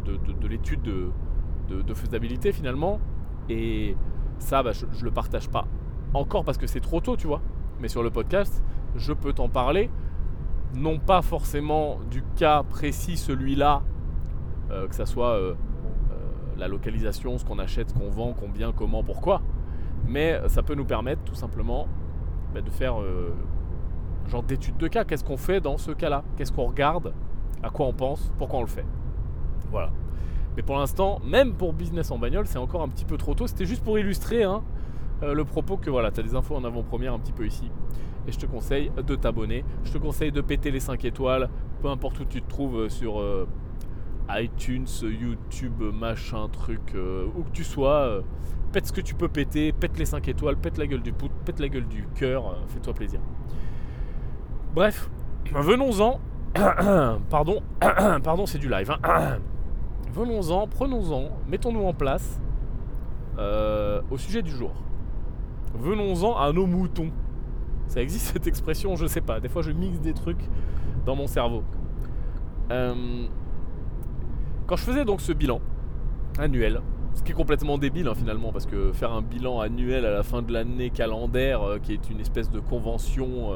de, 0.01 0.47
l'étude 0.47 0.81
de, 0.81 1.81
de, 1.81 1.94
faisabilité 1.94 2.51
finalement. 2.51 3.00
Et 3.50 3.95
ça, 4.41 4.63
bah, 4.63 4.71
je, 4.73 4.85
ne 4.85 5.03
le 5.03 5.11
partage 5.11 5.49
pas 5.49 5.65
encore 6.13 6.43
parce 6.43 6.57
que 6.57 6.67
c'est 6.67 6.79
trop 6.79 6.99
tôt, 6.99 7.15
tu 7.15 7.27
vois. 7.27 7.41
Mais 7.79 7.88
sur 7.88 8.03
le 8.03 8.09
podcast, 8.09 8.63
je 8.95 9.13
peux 9.13 9.33
t'en 9.33 9.49
parler. 9.49 9.89
Non 10.75 10.99
pas 10.99 11.21
forcément 11.21 11.99
du 12.09 12.23
cas 12.35 12.63
précis, 12.63 13.17
celui-là, 13.17 13.81
euh, 14.71 14.88
que 14.88 14.95
ça 14.95 15.05
soit 15.05 15.31
euh, 15.31 15.53
euh, 16.11 16.15
la 16.57 16.67
localisation, 16.67 17.38
ce 17.38 17.45
qu'on 17.45 17.59
achète, 17.59 17.89
ce 17.89 17.93
qu'on 17.93 18.09
vend, 18.09 18.33
combien, 18.38 18.71
comment, 18.71 19.03
pourquoi. 19.03 19.41
Mais 20.07 20.39
ça 20.47 20.63
peut 20.63 20.75
nous 20.75 20.85
permettre 20.85 21.23
tout 21.23 21.35
simplement 21.35 21.87
bah, 22.53 22.61
de 22.61 22.69
faire 22.69 22.95
genre 24.27 24.44
d'études 24.44 24.77
de 24.77 24.87
cas. 24.87 25.03
Qu'est-ce 25.03 25.23
qu'on 25.23 25.37
fait 25.37 25.61
dans 25.61 25.77
ce 25.77 25.91
cas-là? 25.91 26.23
Qu'est-ce 26.37 26.51
qu'on 26.51 26.65
regarde? 26.65 27.13
À 27.61 27.69
quoi 27.69 27.85
on 27.85 27.94
pense? 27.94 28.31
Pourquoi 28.37 28.59
on 28.59 28.63
le 28.63 28.67
fait? 28.67 28.85
Voilà. 29.69 29.91
Mais 30.56 30.63
pour 30.63 30.77
l'instant, 30.77 31.19
même 31.25 31.53
pour 31.53 31.74
business 31.74 32.12
en 32.12 32.18
bagnole, 32.18 32.45
c'est 32.45 32.57
encore 32.57 32.81
un 32.81 32.89
petit 32.89 33.06
peu 33.06 33.18
trop 33.18 33.33
tôt. 33.33 33.48
C'était 33.48 33.65
juste 33.65 33.83
pour 33.83 33.98
illustrer 33.98 34.44
hein, 34.44 34.63
euh, 35.24 35.33
le 35.33 35.45
propos 35.45 35.77
que 35.77 35.89
voilà, 35.89 36.12
tu 36.12 36.19
as 36.19 36.24
des 36.24 36.36
infos 36.36 36.56
en 36.56 36.63
avant-première 36.63 37.13
un 37.13 37.19
petit 37.19 37.31
peu 37.31 37.45
ici. 37.45 37.71
Et 38.27 38.31
je 38.31 38.38
te 38.38 38.45
conseille 38.45 38.92
de 38.95 39.15
t'abonner. 39.15 39.63
Je 39.83 39.94
te 39.94 39.98
conseille 39.98 40.31
de 40.31 40.42
péter 40.42 40.71
les 40.71 40.80
5 40.80 41.03
étoiles, 41.06 41.50
peu 41.81 41.89
importe 41.89 42.19
où 42.19 42.25
tu 42.25 42.42
te 42.42 42.50
trouves 42.50 42.81
euh, 42.81 42.89
sur 42.89 43.19
euh, 43.19 43.48
iTunes, 44.30 44.88
YouTube, 45.01 45.81
machin, 45.94 46.48
truc, 46.50 46.95
où 47.36 47.44
que 47.44 47.51
tu 47.51 47.63
sois. 47.65 48.24
pète 48.71 48.86
ce 48.88 48.94
que 48.94 49.01
tu 49.01 49.13
peux 49.13 49.27
péter, 49.27 49.74
pète 49.74 49.97
les 49.97 50.06
5 50.06 50.25
étoiles, 50.30 50.56
pète 50.56 50.77
la 50.77 50.88
gueule 50.88 51.01
du 51.01 51.12
poutre, 51.12 51.33
pète 51.44 51.59
la 51.59 51.68
gueule 51.68 51.88
du 51.88 52.07
cœur, 52.15 52.56
fais-toi 52.68 52.94
plaisir. 52.94 53.19
Bref, 54.73 55.09
venons-en. 55.54 56.21
pardon, 57.30 57.61
pardon, 58.23 58.45
c'est 58.45 58.59
du 58.59 58.69
live. 58.69 58.92
Hein. 59.04 59.40
venons-en, 60.11 60.68
prenons-en, 60.68 61.30
mettons-nous 61.47 61.83
en 61.83 61.94
place 61.94 62.39
euh, 63.37 64.01
au 64.11 64.18
sujet 64.18 64.41
du 64.41 64.51
jour. 64.51 64.71
Venons-en 65.75 66.37
à 66.37 66.51
nos 66.51 66.65
moutons. 66.65 67.11
Ça 67.87 68.01
existe 68.01 68.27
cette 68.33 68.47
expression, 68.47 68.95
je 68.95 69.06
sais 69.06 69.21
pas. 69.21 69.39
Des 69.39 69.49
fois, 69.49 69.61
je 69.61 69.71
mixe 69.71 69.99
des 69.99 70.13
trucs 70.13 70.44
dans 71.06 71.15
mon 71.15 71.27
cerveau. 71.27 71.63
Euh, 72.71 73.25
quand 74.68 74.75
je 74.75 74.83
faisais 74.83 75.06
donc 75.06 75.21
ce 75.21 75.31
bilan 75.31 75.59
annuel, 76.39 76.81
ce 77.13 77.23
qui 77.23 77.31
est 77.31 77.35
complètement 77.35 77.77
débile 77.77 78.07
hein, 78.07 78.15
finalement, 78.15 78.51
parce 78.51 78.65
que 78.65 78.94
faire 78.94 79.11
un 79.11 79.21
bilan 79.21 79.59
annuel 79.59 80.06
à 80.06 80.11
la 80.11 80.23
fin 80.23 80.41
de 80.41 80.51
l'année 80.53 80.89
calendaire, 80.89 81.61
euh, 81.63 81.80
qui 81.80 81.94
est 81.94 82.09
une 82.09 82.19
espèce 82.19 82.49
de 82.49 82.59
convention 82.59 83.53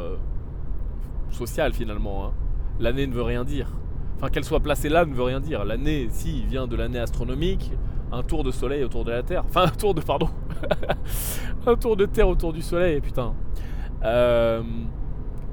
sociale 1.32 1.74
finalement, 1.74 2.26
hein, 2.26 2.34
l'année 2.80 3.08
ne 3.08 3.14
veut 3.14 3.24
rien 3.24 3.44
dire. 3.44 3.72
Enfin, 4.18 4.30
qu'elle 4.30 4.46
soit 4.46 4.62
placée 4.62 4.90
là 4.90 5.06
ne 5.06 5.14
veut 5.14 5.24
rien 5.24 5.40
dire. 5.40 5.66
L'année, 5.66 6.08
si, 6.10 6.46
vient 6.46 6.68
de 6.68 6.76
l'année 6.76 7.00
astronomique, 7.00 7.72
un 8.12 8.24
tour 8.24 8.44
de 8.44 8.52
soleil 8.52 8.84
autour 8.84 9.04
de 9.06 9.12
la 9.12 9.24
Terre. 9.24 9.44
Enfin, 9.48 9.64
un 9.64 9.70
tour 9.70 9.94
de, 9.94 10.02
pardon, 10.02 10.30
un 11.68 11.76
tour 11.76 11.98
de 11.98 12.06
Terre 12.06 12.28
autour 12.28 12.54
du 12.54 12.62
soleil, 12.62 13.02
putain. 13.02 13.34
Euh, 14.04 14.62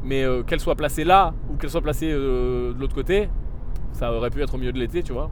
mais 0.05 0.25
euh, 0.25 0.43
qu'elle 0.43 0.61
soit 0.61 0.75
placée 0.75 1.05
là 1.05 1.33
ou 1.49 1.57
qu'elle 1.57 1.71
soit 1.71 1.81
placée 1.81 2.11
euh, 2.13 2.73
de 2.75 2.81
l'autre 2.81 2.95
côté, 2.95 3.29
ça 3.93 4.13
aurait 4.13 4.31
pu 4.31 4.43
être 4.43 4.55
au 4.55 4.59
milieu 4.59 4.73
de 4.73 4.79
l'été, 4.79 5.03
tu 5.03 5.13
vois. 5.13 5.31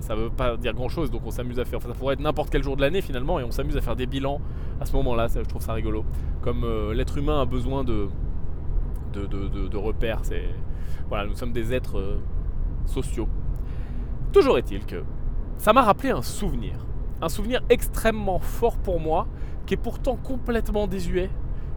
ça 0.00 0.14
veut 0.14 0.30
pas 0.30 0.56
dire 0.56 0.74
grand 0.74 0.88
chose, 0.88 1.10
donc 1.10 1.22
on 1.24 1.30
s'amuse 1.30 1.58
à 1.58 1.64
faire. 1.64 1.78
Enfin, 1.78 1.88
ça 1.88 1.94
pourrait 1.94 2.14
être 2.14 2.20
n'importe 2.20 2.50
quel 2.50 2.62
jour 2.62 2.76
de 2.76 2.82
l'année 2.82 3.00
finalement, 3.00 3.40
et 3.40 3.44
on 3.44 3.50
s'amuse 3.50 3.76
à 3.76 3.80
faire 3.80 3.96
des 3.96 4.06
bilans 4.06 4.40
à 4.80 4.84
ce 4.84 4.92
moment-là. 4.96 5.28
je 5.28 5.40
trouve 5.40 5.62
ça 5.62 5.72
rigolo. 5.72 6.04
Comme 6.42 6.64
l'être 6.92 7.18
humain 7.18 7.40
a 7.40 7.44
besoin 7.44 7.84
de, 7.84 8.08
de, 9.12 9.76
repères, 9.76 10.20
c'est 10.22 10.44
voilà, 11.08 11.26
nous 11.26 11.34
sommes 11.34 11.52
des 11.52 11.72
êtres 11.72 11.98
euh, 11.98 12.20
sociaux. 12.86 13.28
Toujours 14.32 14.58
est-il 14.58 14.84
que 14.84 15.02
ça 15.56 15.72
m'a 15.72 15.82
rappelé 15.82 16.10
un 16.10 16.22
souvenir. 16.22 16.74
Un 17.20 17.28
souvenir 17.28 17.60
extrêmement 17.68 18.38
fort 18.38 18.76
pour 18.78 19.00
moi, 19.00 19.26
qui 19.66 19.74
est 19.74 19.78
pourtant 19.78 20.16
complètement 20.16 20.86
désuet. 20.86 21.30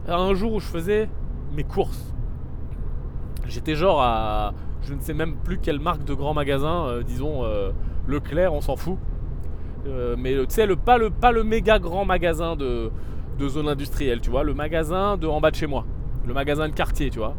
Un 0.06 0.34
jour 0.34 0.54
où 0.54 0.60
je 0.60 0.66
faisais 0.66 1.08
mes 1.54 1.64
courses. 1.64 2.14
J'étais 3.46 3.74
genre 3.74 4.00
à. 4.00 4.54
Je 4.82 4.94
ne 4.94 5.00
sais 5.00 5.14
même 5.14 5.36
plus 5.36 5.58
quelle 5.58 5.78
marque 5.78 6.04
de 6.04 6.14
grand 6.14 6.34
magasin, 6.34 6.86
euh, 6.86 7.02
disons 7.02 7.44
euh, 7.44 7.70
Leclerc, 8.06 8.52
on 8.52 8.60
s'en 8.60 8.76
fout. 8.76 8.98
mais 10.18 10.34
tu 10.34 10.46
sais, 10.48 10.66
le, 10.66 10.76
pas, 10.76 10.98
le, 10.98 11.10
pas 11.10 11.30
le 11.30 11.44
méga 11.44 11.78
grand 11.78 12.04
magasin 12.04 12.56
de, 12.56 12.90
de 13.38 13.48
zone 13.48 13.68
industrielle, 13.68 14.20
tu 14.20 14.30
vois, 14.30 14.44
le 14.44 14.54
magasin 14.54 15.16
de 15.16 15.26
en 15.26 15.40
bas 15.40 15.50
de 15.50 15.56
chez 15.56 15.66
moi, 15.66 15.84
le 16.26 16.34
magasin 16.34 16.68
de 16.68 16.74
quartier, 16.74 17.10
tu 17.10 17.18
vois, 17.18 17.34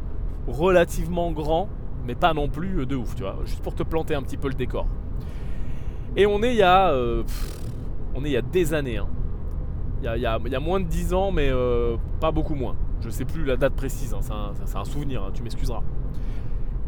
relativement 0.48 1.32
grand, 1.32 1.70
mais 2.06 2.16
pas 2.16 2.34
non 2.34 2.50
plus 2.50 2.86
de 2.86 2.96
ouf, 2.96 3.16
tu 3.16 3.24
vois, 3.24 3.38
juste 3.46 3.62
pour 3.62 3.75
te 3.75 3.84
planter 3.84 4.16
un 4.16 4.22
petit 4.22 4.38
peu 4.38 4.48
le 4.48 4.54
décor. 4.54 4.88
Et 6.16 6.25
on 6.25 6.44
est 6.44 6.54
il 6.54 6.58
y 6.58 6.63
a, 6.63 6.90
euh, 6.90 7.24
on 8.13 8.24
est 8.24 8.32
y 8.32 8.38
a 8.38 8.42
des 8.42 8.74
années, 8.74 8.98
hein. 8.98 9.08
il, 10.02 10.22
y 10.22 10.25
a, 10.25 10.60
moins 10.60 10.80
de 10.80 10.86
10 10.86 11.13
ans, 11.13 11.32
mais 11.32 11.50
euh, 11.50 11.98
pas 12.20 12.32
beaucoup 12.32 12.56
moins. 12.56 12.75
Je 13.02 13.10
sais 13.10 13.25
plus 13.25 13.44
la 13.44 13.58
date 13.58 13.74
précise, 13.74 14.13
hein, 14.13 14.54
c'est 14.66 14.78
un, 14.78 14.86
souvenir, 14.86 15.24
hein, 15.24 15.32
tu 15.34 15.44
m'excuseras. 15.44 15.82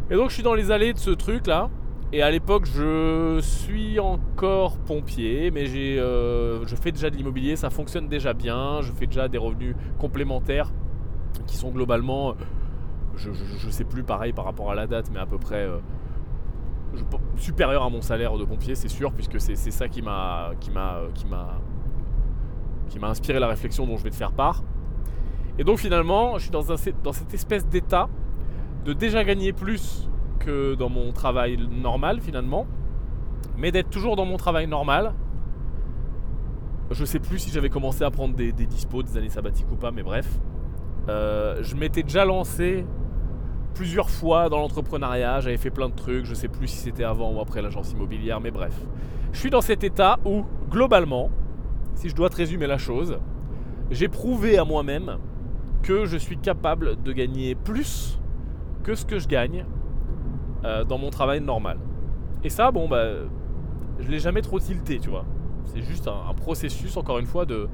Et 0.10 0.16
donc 0.16 0.30
je 0.30 0.36
suis 0.36 0.44
dans 0.44 0.54
les 0.54 0.72
allées 0.72 0.94
de 0.94 1.00
ce 1.00 1.10
truc 1.10 1.48
là, 1.48 1.70
et 2.14 2.22
à 2.22 2.30
l'époque, 2.30 2.66
je 2.66 3.40
suis 3.42 4.00
encore 4.00 4.78
pompier, 4.78 5.50
mais 5.52 5.66
euh, 5.68 6.64
je 6.66 6.76
fais 6.76 6.92
déjà 6.92 7.10
de 7.10 7.16
l'immobilier, 7.16 7.56
ça 7.56 7.70
fonctionne 7.70 8.08
déjà 8.08 8.34
bien, 8.34 8.82
je 8.82 8.92
fais 8.92 9.08
déjà 9.08 9.28
des 9.28 9.38
revenus 9.38 9.76
complémentaires 9.98 10.72
qui 11.44 11.58
sont 11.58 11.70
globalement, 11.70 12.36
je, 13.16 13.32
je, 13.32 13.70
sais 13.70 13.84
plus 13.84 14.04
pareil 14.04 14.34
par 14.34 14.46
rapport 14.46 14.72
à 14.72 14.76
la 14.76 14.88
date, 14.88 15.10
mais 15.14 15.20
à 15.20 15.26
peu 15.26 15.38
près 15.38 15.64
euh, 15.64 15.78
supérieur 17.38 17.84
à 17.84 17.90
mon 17.90 18.02
salaire 18.02 18.38
de 18.38 18.46
pompier, 18.46 18.76
c'est 18.76 18.88
sûr, 18.88 19.12
puisque 19.12 19.40
c'est, 19.40 19.56
ça 19.56 19.88
qui 19.88 20.02
m'a, 20.02 20.52
qui 20.60 20.72
m'a, 20.72 21.02
qui 21.14 21.26
m'a, 21.26 21.60
qui 22.88 23.00
m'a 23.00 23.10
inspiré 23.10 23.40
la 23.40 23.48
réflexion 23.48 23.86
dont 23.86 23.98
je 23.98 24.04
vais 24.04 24.10
te 24.10 24.16
faire 24.16 24.32
part. 24.32 24.64
Et 25.58 25.64
donc 25.64 25.80
finalement, 25.80 26.38
je 26.38 26.44
suis 26.44 26.52
dans, 26.52 26.72
un, 26.72 26.76
dans 27.04 27.14
cette 27.14 27.34
espèce 27.34 27.68
d'état 27.68 28.10
de 28.84 28.94
déjà 28.94 29.24
gagner 29.24 29.54
plus 29.54 30.10
que 30.40 30.76
dans 30.76 30.90
mon 30.90 31.12
travail 31.12 31.58
normal 31.58 32.20
finalement, 32.22 32.68
mais 33.58 33.72
d'être 33.72 33.90
toujours 33.90 34.16
dans 34.16 34.26
mon 34.26 34.38
travail 34.38 34.68
normal. 34.68 35.14
Je 36.92 37.04
sais 37.04 37.20
plus 37.20 37.40
si 37.40 37.50
j'avais 37.50 37.70
commencé 37.70 38.04
à 38.04 38.12
prendre 38.12 38.36
des, 38.36 38.52
dispos, 38.52 39.02
des 39.02 39.18
années 39.18 39.30
sabbatiques 39.30 39.72
ou 39.72 39.76
pas, 39.76 39.92
mais 39.92 40.04
bref. 40.04 40.28
Euh, 41.08 41.58
je 41.62 41.76
m'étais 41.76 42.04
déjà 42.04 42.26
lancé 42.26 42.86
plusieurs 43.74 44.10
fois 44.10 44.50
dans 44.50 44.60
l'entrepreneuriat, 44.60 45.42
j'avais 45.42 45.58
fait 45.58 45.70
plein 45.70 45.90
de 45.90 45.94
trucs, 45.94 46.26
je 46.26 46.34
sais 46.34 46.48
plus 46.48 46.68
si 46.68 46.78
c'était 46.78 47.04
avant 47.04 47.34
ou 47.34 47.42
après 47.42 47.62
l'agence 47.62 47.92
immobilière, 47.92 48.40
mais 48.40 48.52
bref. 48.52 48.74
Je 49.34 49.40
suis 49.40 49.50
dans 49.50 49.62
cet 49.62 49.84
état 49.84 50.18
où, 50.26 50.46
globalement, 50.70 51.30
si 51.94 52.10
je 52.10 52.16
dois 52.16 52.30
te 52.30 52.38
résumer 52.38 52.68
la 52.68 52.78
chose, 52.78 53.20
j'ai 53.92 54.08
prouvé 54.08 54.58
à 54.58 54.64
moi-même 54.64 55.18
que 55.84 56.06
je 56.06 56.18
suis 56.18 56.38
capable 56.38 57.02
de 57.04 57.12
gagner 57.12 57.54
plus 57.54 58.18
que 58.84 58.96
ce 58.96 59.06
que 59.06 59.20
je 59.20 59.28
gagne 59.28 59.66
euh, 60.64 60.84
dans 60.84 60.98
mon 60.98 61.10
travail 61.10 61.42
normal. 61.42 61.78
Et 62.44 62.50
ça, 62.50 62.72
bon, 62.72 62.88
bah, 62.88 63.08
je 64.00 64.10
l'ai 64.10 64.20
jamais 64.20 64.42
trop 64.42 64.60
tilté, 64.60 65.00
tu 65.00 65.10
vois. 65.10 65.26
C'est 65.66 65.82
juste 65.82 66.08
un, 66.08 66.34
processus, 66.34 66.96
encore 66.98 67.20
une 67.20 67.26
fois, 67.26 67.46
de, 67.46 67.68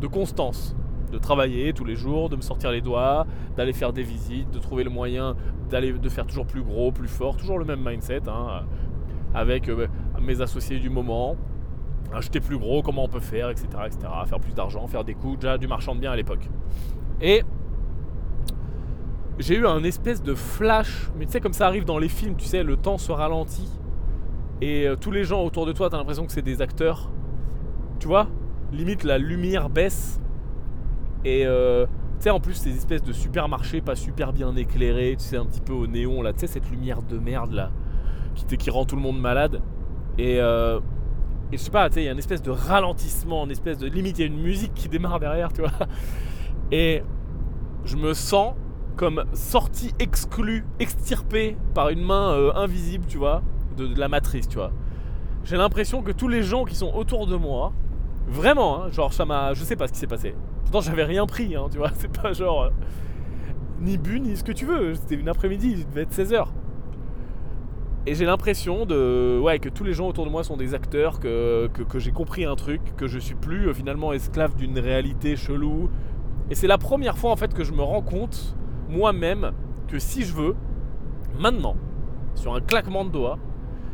de 0.00 0.06
constance. 0.06 0.76
De 1.12 1.18
travailler 1.18 1.72
tous 1.72 1.84
les 1.84 1.96
jours, 1.96 2.28
de 2.28 2.36
me 2.36 2.40
sortir 2.40 2.70
les 2.70 2.80
doigts, 2.80 3.26
d'aller 3.56 3.72
faire 3.72 3.92
des 3.92 4.02
visites, 4.02 4.50
de 4.50 4.58
trouver 4.58 4.84
le 4.84 4.90
moyen 4.90 5.36
d'aller 5.70 5.92
de 5.92 6.08
faire 6.08 6.26
toujours 6.26 6.46
plus 6.46 6.62
gros, 6.62 6.92
plus 6.92 7.08
fort, 7.08 7.36
toujours 7.36 7.58
le 7.58 7.64
même 7.64 7.80
mindset, 7.84 8.22
hein, 8.28 8.64
avec 9.34 9.68
euh, 9.68 9.88
mes 10.20 10.40
associés 10.40 10.78
du 10.78 10.90
moment, 10.90 11.36
acheter 12.14 12.40
plus 12.40 12.58
gros, 12.58 12.82
comment 12.82 13.04
on 13.04 13.08
peut 13.08 13.20
faire, 13.20 13.50
etc., 13.50 13.66
etc., 13.86 14.06
faire 14.26 14.40
plus 14.40 14.54
d'argent, 14.54 14.86
faire 14.86 15.04
des 15.04 15.14
coups, 15.14 15.40
déjà 15.40 15.58
du 15.58 15.66
marchand 15.66 15.94
de 15.94 16.00
biens 16.00 16.12
à 16.12 16.16
l'époque. 16.16 16.48
Et 17.20 17.42
j'ai 19.38 19.56
eu 19.56 19.66
un 19.66 19.82
espèce 19.82 20.22
de 20.22 20.34
flash, 20.34 21.10
mais 21.18 21.26
tu 21.26 21.32
sais 21.32 21.40
comme 21.40 21.52
ça 21.52 21.66
arrive 21.66 21.84
dans 21.84 21.98
les 21.98 22.08
films, 22.08 22.36
tu 22.36 22.46
sais, 22.46 22.62
le 22.62 22.76
temps 22.76 22.98
se 22.98 23.10
ralentit 23.10 23.68
et 24.62 24.86
euh, 24.86 24.96
tous 24.96 25.10
les 25.10 25.24
gens 25.24 25.42
autour 25.42 25.66
de 25.66 25.72
toi, 25.72 25.90
t'as 25.90 25.98
l'impression 25.98 26.24
que 26.24 26.32
c'est 26.32 26.42
des 26.42 26.62
acteurs. 26.62 27.10
Tu 27.98 28.08
vois? 28.08 28.28
Limite 28.72 29.04
la 29.04 29.18
lumière 29.18 29.68
baisse 29.68 30.20
et 31.26 31.44
euh, 31.44 31.86
tu 32.18 32.24
sais 32.24 32.30
en 32.30 32.40
plus 32.40 32.54
ces 32.54 32.74
espèces 32.74 33.02
de 33.02 33.12
supermarchés 33.12 33.80
pas 33.80 33.96
super 33.96 34.32
bien 34.32 34.54
éclairés, 34.56 35.16
tu 35.18 35.24
sais 35.24 35.36
un 35.36 35.44
petit 35.44 35.60
peu 35.60 35.72
au 35.72 35.86
néon 35.86 36.22
là, 36.22 36.32
tu 36.32 36.40
sais 36.40 36.46
cette 36.46 36.70
lumière 36.70 37.02
de 37.02 37.18
merde 37.18 37.52
là 37.52 37.70
qui, 38.34 38.56
qui 38.56 38.70
rend 38.70 38.84
tout 38.84 38.96
le 38.96 39.02
monde 39.02 39.20
malade 39.20 39.60
et 40.18 40.40
euh, 40.40 40.80
et 41.52 41.58
je 41.58 41.62
sais 41.62 41.70
pas, 41.70 41.88
tu 41.88 41.94
sais, 41.94 42.02
il 42.02 42.06
y 42.06 42.08
a 42.08 42.12
une 42.12 42.18
espèce 42.18 42.42
de 42.42 42.50
ralentissement, 42.50 43.44
une 43.44 43.52
espèce 43.52 43.78
de 43.78 43.86
limite, 43.86 44.18
il 44.18 44.22
y 44.22 44.24
a 44.24 44.26
une 44.26 44.42
musique 44.42 44.74
qui 44.74 44.88
démarre 44.88 45.20
derrière, 45.20 45.52
tu 45.52 45.60
vois. 45.60 45.70
Et 46.72 47.02
je 47.84 47.96
me 47.96 48.14
sens 48.14 48.54
comme 48.96 49.24
sortie 49.32 49.92
exclue, 50.00 50.64
extirpée 50.80 51.56
par 51.72 51.90
une 51.90 52.02
main 52.02 52.32
euh, 52.32 52.52
invisible, 52.54 53.06
tu 53.06 53.18
vois, 53.18 53.42
de, 53.76 53.88
la 53.96 54.08
matrice, 54.08 54.48
tu 54.48 54.56
vois. 54.56 54.72
J'ai 55.44 55.56
l'impression 55.56 56.02
que 56.02 56.10
tous 56.10 56.26
les 56.26 56.42
gens 56.42 56.64
qui 56.64 56.74
sont 56.74 56.92
autour 56.92 57.28
de 57.28 57.36
moi, 57.36 57.72
vraiment, 58.26 58.82
hein, 58.82 58.90
genre 58.90 59.12
ça 59.12 59.24
m'a, 59.24 59.54
je 59.54 59.62
sais 59.62 59.76
pas 59.76 59.86
ce 59.86 59.92
qui 59.92 60.00
s'est 60.00 60.08
passé. 60.08 60.34
Pourtant 60.66 60.80
j'avais 60.80 61.04
rien 61.04 61.26
pris, 61.26 61.54
hein, 61.54 61.68
tu 61.70 61.78
vois, 61.78 61.92
c'est 61.94 62.10
pas 62.10 62.32
genre 62.32 62.64
euh, 62.64 62.70
ni 63.80 63.98
bu 63.98 64.18
ni 64.18 64.36
ce 64.36 64.42
que 64.42 64.50
tu 64.50 64.66
veux. 64.66 64.96
C'était 64.96 65.14
une 65.14 65.28
après-midi, 65.28 65.76
il 65.78 65.86
devait 65.86 66.02
être 66.02 66.12
16h. 66.12 66.46
Et 68.08 68.16
j'ai 68.16 68.24
l'impression 68.24 68.84
de, 68.84 69.38
ouais, 69.40 69.60
que 69.60 69.68
tous 69.68 69.84
les 69.84 69.92
gens 69.92 70.08
autour 70.08 70.26
de 70.26 70.30
moi 70.30 70.42
sont 70.42 70.56
des 70.56 70.74
acteurs, 70.74 71.20
que, 71.20 71.68
que, 71.68 71.98
j'ai 72.00 72.10
compris 72.10 72.44
un 72.44 72.56
truc, 72.56 72.80
que 72.96 73.06
je 73.06 73.18
suis 73.20 73.36
plus 73.36 73.68
euh, 73.68 73.74
finalement 73.74 74.12
esclave 74.12 74.56
d'une 74.56 74.76
réalité 74.78 75.36
chelou. 75.36 75.88
Et 76.50 76.56
c'est 76.56 76.66
la 76.66 76.78
première 76.78 77.16
fois 77.16 77.30
en 77.30 77.36
fait 77.36 77.54
que 77.54 77.62
je 77.62 77.72
me 77.72 77.82
rends 77.82 78.02
compte 78.02 78.56
moi-même 78.88 79.52
que 79.86 80.00
si 80.00 80.24
je 80.24 80.34
veux, 80.34 80.56
maintenant, 81.38 81.76
sur 82.34 82.54
un 82.54 82.60
claquement 82.60 83.04
de 83.04 83.10
doigts, 83.10 83.38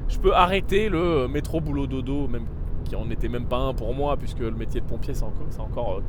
je 0.09 0.19
peux 0.19 0.35
arrêter 0.35 0.89
le 0.89 1.29
métro 1.29 1.61
boulot 1.61 1.87
dodo, 1.87 2.29
même 2.29 2.47
qui 2.85 2.97
en 2.97 3.11
était 3.11 3.29
même 3.29 3.47
pas 3.47 3.59
un 3.59 3.75
pour 3.75 3.95
moi, 3.95 4.17
puisque 4.17 4.41
le 4.41 4.51
métier 4.53 4.81
de 4.81 4.87
pompier 4.87 5.15
c'est 5.15 5.25
encore, 5.25 5.47
encore 5.59 5.93
euh, 5.99 6.03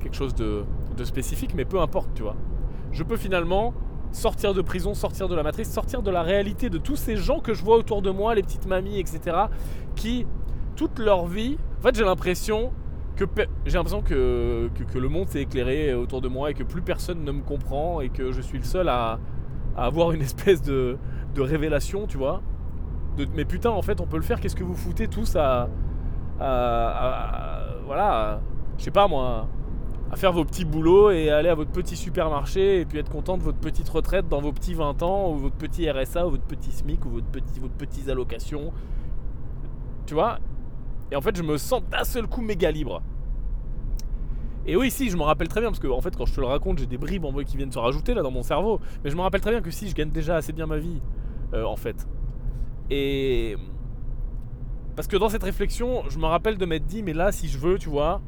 quelque 0.00 0.16
chose 0.16 0.34
de, 0.34 0.64
spécifique, 1.04 1.54
mais 1.54 1.64
peu 1.64 1.80
importe, 1.80 2.10
tu 2.14 2.22
vois. 2.22 2.36
Je 2.92 3.02
peux 3.02 3.16
finalement 3.16 3.72
sortir 4.10 4.54
de 4.54 4.62
prison, 4.62 4.94
sortir 4.94 5.28
de 5.28 5.34
la 5.34 5.42
matrice, 5.42 5.70
sortir 5.70 6.02
de 6.02 6.10
la 6.10 6.22
réalité 6.22 6.70
de 6.70 6.78
tous 6.78 6.96
ces 6.96 7.16
gens 7.16 7.40
que 7.40 7.54
je 7.54 7.62
vois 7.62 7.76
autour 7.76 8.02
de 8.02 8.10
moi, 8.10 8.34
les 8.34 8.42
petites 8.42 8.66
mamies, 8.66 8.98
etc., 8.98 9.36
qui, 9.94 10.26
toute 10.76 10.98
leur 10.98 11.26
vie, 11.26 11.58
en 11.78 11.82
fait 11.82 11.94
j'ai 11.94 12.04
l'impression 12.04 12.72
j'ai 13.66 13.76
l'impression 13.76 14.02
que, 14.02 14.70
que, 14.92 14.98
le 14.98 15.08
monde 15.08 15.28
s'est 15.28 15.42
éclairé 15.42 15.94
autour 15.94 16.20
de 16.20 16.28
moi 16.28 16.50
et 16.50 16.54
que 16.54 16.62
plus 16.62 16.82
personne 16.82 17.24
ne 17.24 17.32
me 17.32 17.42
comprend 17.42 18.00
et 18.00 18.10
que 18.10 18.30
je 18.30 18.40
suis 18.40 18.58
le 18.58 18.64
seul 18.64 18.88
à, 18.88 19.18
avoir 19.76 20.12
une 20.12 20.22
espèce 20.28 20.62
de, 20.62 20.96
de 21.34 21.40
révélation, 21.40 22.06
tu 22.06 22.16
vois. 22.16 22.42
Mais 23.34 23.44
putain, 23.44 23.70
en 23.70 23.82
fait, 23.82 24.00
on 24.00 24.06
peut 24.06 24.16
le 24.16 24.22
faire. 24.22 24.40
Qu'est-ce 24.40 24.54
que 24.54 24.62
vous 24.62 24.76
foutez 24.76 25.08
tous 25.08 25.34
à, 25.34 25.68
à, 26.40 27.64
voilà, 27.84 28.40
je 28.76 28.84
sais 28.84 28.90
pas 28.90 29.08
moi, 29.08 29.48
à 30.10 30.16
faire 30.16 30.32
vos 30.32 30.44
petits 30.44 30.64
boulots 30.64 31.10
et 31.10 31.30
aller 31.30 31.48
à 31.48 31.54
votre 31.54 31.70
petit 31.70 31.96
supermarché 31.96 32.80
et 32.80 32.84
puis 32.86 32.98
être 32.98 33.10
content 33.10 33.36
de 33.36 33.42
votre 33.42 33.58
petite 33.58 33.88
retraite 33.88 34.28
dans 34.28 34.40
vos 34.40 34.52
petits 34.52 34.74
20 34.74 35.02
ans 35.02 35.32
ou 35.32 35.36
votre 35.36 35.56
petit 35.56 35.90
RSA 35.90 36.26
ou 36.26 36.30
votre 36.30 36.44
petit 36.44 36.72
SMIC 36.72 37.04
ou 37.04 37.10
votre 37.10 37.26
petit, 37.26 37.60
votre 37.60 38.10
allocations. 38.10 38.72
Tu 40.06 40.14
vois? 40.14 40.38
Et 41.10 41.16
en 41.16 41.20
fait, 41.20 41.36
je 41.36 41.42
me 41.42 41.58
sens 41.58 41.82
d'un 41.90 42.04
seul 42.04 42.26
coup 42.26 42.40
méga 42.40 42.70
libre. 42.70 43.02
Et 44.66 44.76
oui, 44.76 44.90
si, 44.90 45.08
je 45.08 45.16
me 45.16 45.22
rappelle 45.22 45.48
très 45.48 45.60
bien, 45.60 45.70
parce 45.70 45.78
que 45.78 45.86
en 45.86 46.00
fait, 46.00 46.14
quand 46.14 46.26
je 46.26 46.34
te 46.34 46.40
le 46.40 46.46
raconte, 46.46 46.78
j'ai 46.78 46.86
des 46.86 46.98
bribes 46.98 47.24
en 47.24 47.32
moi 47.32 47.44
qui 47.44 47.56
viennent 47.56 47.72
se 47.72 47.78
rajouter 47.78 48.12
là 48.12 48.22
dans 48.22 48.30
mon 48.30 48.42
cerveau. 48.42 48.80
Mais 49.02 49.10
je 49.10 49.16
me 49.16 49.22
rappelle 49.22 49.40
très 49.40 49.50
bien 49.50 49.62
que 49.62 49.70
si, 49.70 49.88
je 49.88 49.94
gagne 49.94 50.10
déjà 50.10 50.36
assez 50.36 50.52
bien 50.52 50.66
ma 50.66 50.76
vie, 50.76 51.00
euh, 51.54 51.64
en 51.64 51.76
fait. 51.76 52.06
Et. 52.90 53.56
Parce 54.94 55.08
que 55.08 55.16
dans 55.16 55.28
cette 55.28 55.44
réflexion, 55.44 56.02
je 56.10 56.18
me 56.18 56.26
rappelle 56.26 56.58
de 56.58 56.66
m'être 56.66 56.84
dit, 56.84 57.02
mais 57.02 57.14
là, 57.14 57.32
si 57.32 57.48
je 57.48 57.56
veux, 57.56 57.78
tu 57.78 57.88
vois, 57.88 58.20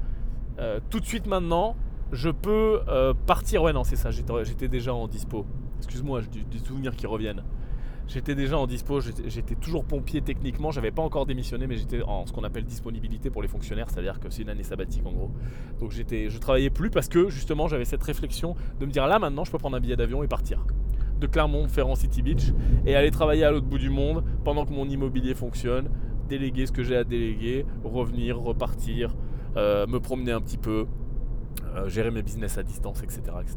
euh, 0.61 0.81
tout 0.91 1.01
de 1.01 1.07
suite 1.07 1.27
maintenant, 1.27 1.75
je 2.13 2.29
peux 2.29 2.81
euh, 2.89 3.15
partir. 3.27 3.63
Ouais, 3.63 3.73
non, 3.73 3.85
c'est 3.85 3.97
ça, 3.97 4.11
j'étais 4.11 4.69
déjà 4.69 4.95
en 4.95 5.09
dispo. 5.09 5.47
Excuse-moi, 5.79 6.21
j'ai 6.21 6.45
des 6.45 6.65
souvenirs 6.65 6.95
qui 6.95 7.07
reviennent. 7.07 7.43
J'étais 8.13 8.35
déjà 8.35 8.59
en 8.59 8.67
dispo, 8.67 9.01
j'étais 9.01 9.55
toujours 9.55 9.85
pompier 9.85 10.21
techniquement, 10.21 10.73
j'avais 10.73 10.91
pas 10.91 11.03
encore 11.03 11.27
démissionné, 11.27 11.69
mais 11.69 11.77
j'étais 11.77 12.03
en 12.03 12.27
ce 12.27 12.33
qu'on 12.33 12.43
appelle 12.43 12.65
disponibilité 12.65 13.31
pour 13.31 13.41
les 13.41 13.47
fonctionnaires, 13.47 13.89
c'est-à-dire 13.89 14.19
que 14.19 14.29
c'est 14.31 14.43
une 14.43 14.49
année 14.49 14.65
sabbatique 14.65 15.07
en 15.07 15.13
gros. 15.13 15.31
Donc 15.79 15.93
j'étais, 15.93 16.29
je 16.29 16.39
travaillais 16.39 16.71
plus 16.71 16.91
parce 16.91 17.09
que 17.09 17.29
justement 17.29 17.69
j'avais 17.69 17.85
cette 17.85 18.03
réflexion 18.03 18.57
de 18.81 18.87
me 18.87 18.91
dire 18.91 19.07
là 19.07 19.21
maintenant 19.21 19.45
je 19.45 19.53
peux 19.53 19.59
prendre 19.59 19.77
un 19.77 19.81
billet 19.81 19.95
d'avion 19.95 20.25
et 20.25 20.27
partir 20.27 20.67
de 21.21 21.27
Clermont-Ferrand 21.29 21.95
City 21.95 22.23
Beach 22.23 22.53
et 22.85 22.97
aller 22.97 23.13
travailler 23.13 23.45
à 23.45 23.53
l'autre 23.53 23.67
bout 23.67 23.79
du 23.79 23.91
monde 23.91 24.25
pendant 24.43 24.67
que 24.67 24.73
mon 24.73 24.89
immobilier 24.89 25.35
fonctionne, 25.35 25.89
déléguer 26.29 26.67
ce 26.67 26.73
que 26.73 26.83
j'ai 26.83 26.97
à 26.97 27.05
déléguer, 27.05 27.65
revenir, 27.85 28.41
repartir, 28.41 29.15
euh, 29.57 29.87
me 29.87 29.99
promener 29.99 30.33
un 30.33 30.41
petit 30.41 30.59
peu, 30.59 30.87
euh, 31.75 31.89
gérer 31.89 32.11
mes 32.11 32.23
business 32.23 32.57
à 32.59 32.63
distance, 32.63 33.03
etc., 33.03 33.23
etc. 33.41 33.57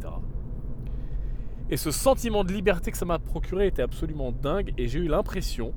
Et 1.69 1.77
ce 1.77 1.91
sentiment 1.91 2.43
de 2.43 2.51
liberté 2.51 2.91
que 2.91 2.97
ça 2.97 3.05
m'a 3.05 3.19
procuré 3.19 3.67
était 3.67 3.81
absolument 3.81 4.31
dingue. 4.31 4.73
Et 4.77 4.87
j'ai 4.87 4.99
eu 4.99 5.07
l'impression 5.07 5.73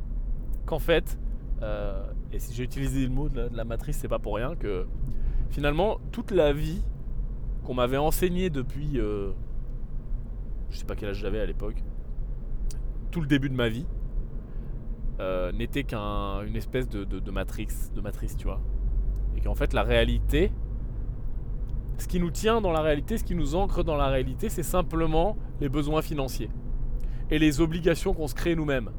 qu'en 0.64 0.78
fait, 0.78 1.18
euh, 1.62 2.02
et 2.32 2.38
si 2.38 2.54
j'ai 2.54 2.64
utilisé 2.64 3.04
le 3.06 3.12
mot 3.12 3.28
de 3.28 3.48
la, 3.52 3.64
matrice, 3.64 3.98
c'est 3.98 4.08
pas 4.08 4.18
pour 4.18 4.36
rien, 4.36 4.56
que 4.56 4.86
finalement, 5.50 5.98
toute 6.12 6.30
la 6.30 6.52
vie 6.52 6.82
qu'on 7.64 7.74
m'avait 7.74 7.96
enseignée 7.96 8.50
depuis. 8.50 8.98
Je 10.70 10.76
sais 10.78 10.84
pas 10.84 10.96
quel 10.96 11.10
âge 11.10 11.16
j'avais 11.16 11.40
à 11.40 11.46
l'époque. 11.46 11.82
Tout 13.10 13.20
le 13.20 13.26
début 13.26 13.48
de 13.48 13.54
ma 13.54 13.68
vie. 13.68 13.86
N'était 15.54 15.84
qu'une 15.84 16.56
espèce 16.56 16.88
de, 16.88 17.04
de, 17.04 17.30
matrix, 17.30 17.68
de 17.94 18.00
matrice, 18.00 18.36
tu 18.36 18.44
vois. 18.44 18.60
Et 19.36 19.40
qu'en 19.40 19.54
fait, 19.54 19.72
la 19.72 19.82
réalité, 19.82 20.52
ce 21.98 22.06
qui 22.06 22.20
nous 22.20 22.30
tient 22.30 22.60
dans 22.60 22.72
la 22.72 22.80
réalité, 22.80 23.18
ce 23.18 23.24
qui 23.24 23.34
nous 23.34 23.54
ancre 23.54 23.84
dans 23.84 23.96
la 23.96 24.08
réalité, 24.08 24.48
c'est 24.48 24.62
simplement 24.62 25.36
les 25.60 25.68
besoins 25.68 26.02
financiers 26.02 26.50
et 27.30 27.38
les 27.38 27.60
obligations 27.60 28.14
qu'on 28.14 28.28
se 28.28 28.34
crée 28.34 28.54
nous-mêmes. 28.54 28.90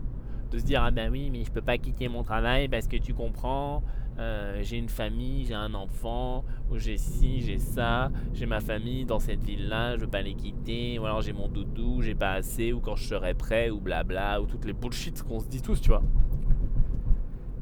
De 0.52 0.60
se 0.60 0.64
dire 0.64 0.82
ah 0.84 0.92
ben 0.92 1.12
oui 1.12 1.30
mais 1.30 1.44
je 1.44 1.52
peux 1.52 1.62
pas 1.62 1.78
quitter 1.78 2.08
mon 2.08 2.24
travail 2.24 2.70
parce 2.70 2.88
que 2.88 2.96
tu 2.96 3.14
comprends, 3.14 3.84
euh, 4.20 4.62
j'ai 4.64 4.78
une 4.78 4.90
famille, 4.90 5.46
j'ai 5.46 5.54
un 5.54 5.74
enfant, 5.76 6.44
ou 6.72 6.78
j'ai 6.78 6.98
ci, 6.98 7.42
j'ai 7.42 7.60
ça, 7.60 8.12
j'ai 8.34 8.46
ma 8.48 8.62
famille 8.62 9.06
dans 9.06 9.20
cette 9.20 9.44
ville-là, 9.44 9.96
je 9.96 10.02
veux 10.02 10.08
pas 10.08 10.22
les 10.22 10.34
quitter, 10.34 10.98
ou 10.98 11.06
alors 11.06 11.22
j'ai 11.22 11.34
mon 11.34 11.48
doudou, 11.48 12.02
j'ai 12.02 12.16
pas 12.16 12.32
assez, 12.32 12.74
ou 12.74 12.80
quand 12.80 12.96
je 12.96 13.08
serai 13.08 13.36
prêt, 13.36 13.70
ou 13.70 13.80
blabla, 13.80 14.42
ou 14.42 14.48
toutes 14.48 14.66
les 14.66 14.74
bullshit 14.74 15.22
qu'on 15.22 15.40
se 15.40 15.48
dit 15.48 15.62
tous, 15.62 15.82
tu 15.82 15.90
vois. 15.90 16.02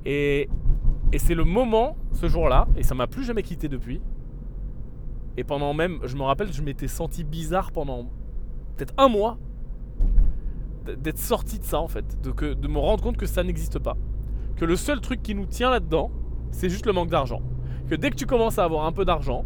Et, 0.05 0.47
et 1.11 1.19
c'est 1.19 1.35
le 1.35 1.43
moment, 1.43 1.95
ce 2.13 2.27
jour-là, 2.27 2.67
et 2.75 2.83
ça 2.83 2.95
m'a 2.95 3.07
plus 3.07 3.23
jamais 3.23 3.43
quitté 3.43 3.67
depuis. 3.67 4.01
Et 5.37 5.43
pendant 5.43 5.73
même, 5.73 5.99
je 6.03 6.15
me 6.15 6.23
rappelle, 6.23 6.51
je 6.51 6.61
m'étais 6.61 6.87
senti 6.87 7.23
bizarre 7.23 7.71
pendant 7.71 8.09
peut-être 8.75 8.93
un 8.97 9.07
mois 9.07 9.37
d'être 10.97 11.17
sorti 11.17 11.57
de 11.59 11.63
ça 11.63 11.79
en 11.79 11.87
fait, 11.87 12.05
de, 12.21 12.67
me 12.67 12.77
rendre 12.77 13.03
compte 13.03 13.17
que 13.17 13.25
ça 13.25 13.43
n'existe 13.43 13.79
pas. 13.79 13.97
Que 14.55 14.65
le 14.65 14.75
seul 14.75 15.01
truc 15.01 15.21
qui 15.21 15.35
nous 15.35 15.45
tient 15.45 15.69
là-dedans, 15.69 16.11
c'est 16.51 16.69
juste 16.69 16.85
le 16.85 16.93
manque 16.93 17.09
d'argent. 17.09 17.41
Que 17.89 17.95
dès 17.95 18.09
que 18.09 18.15
tu 18.15 18.25
commences 18.25 18.59
à 18.59 18.63
avoir 18.63 18.85
un 18.85 18.91
peu 18.91 19.03
d'argent, 19.03 19.45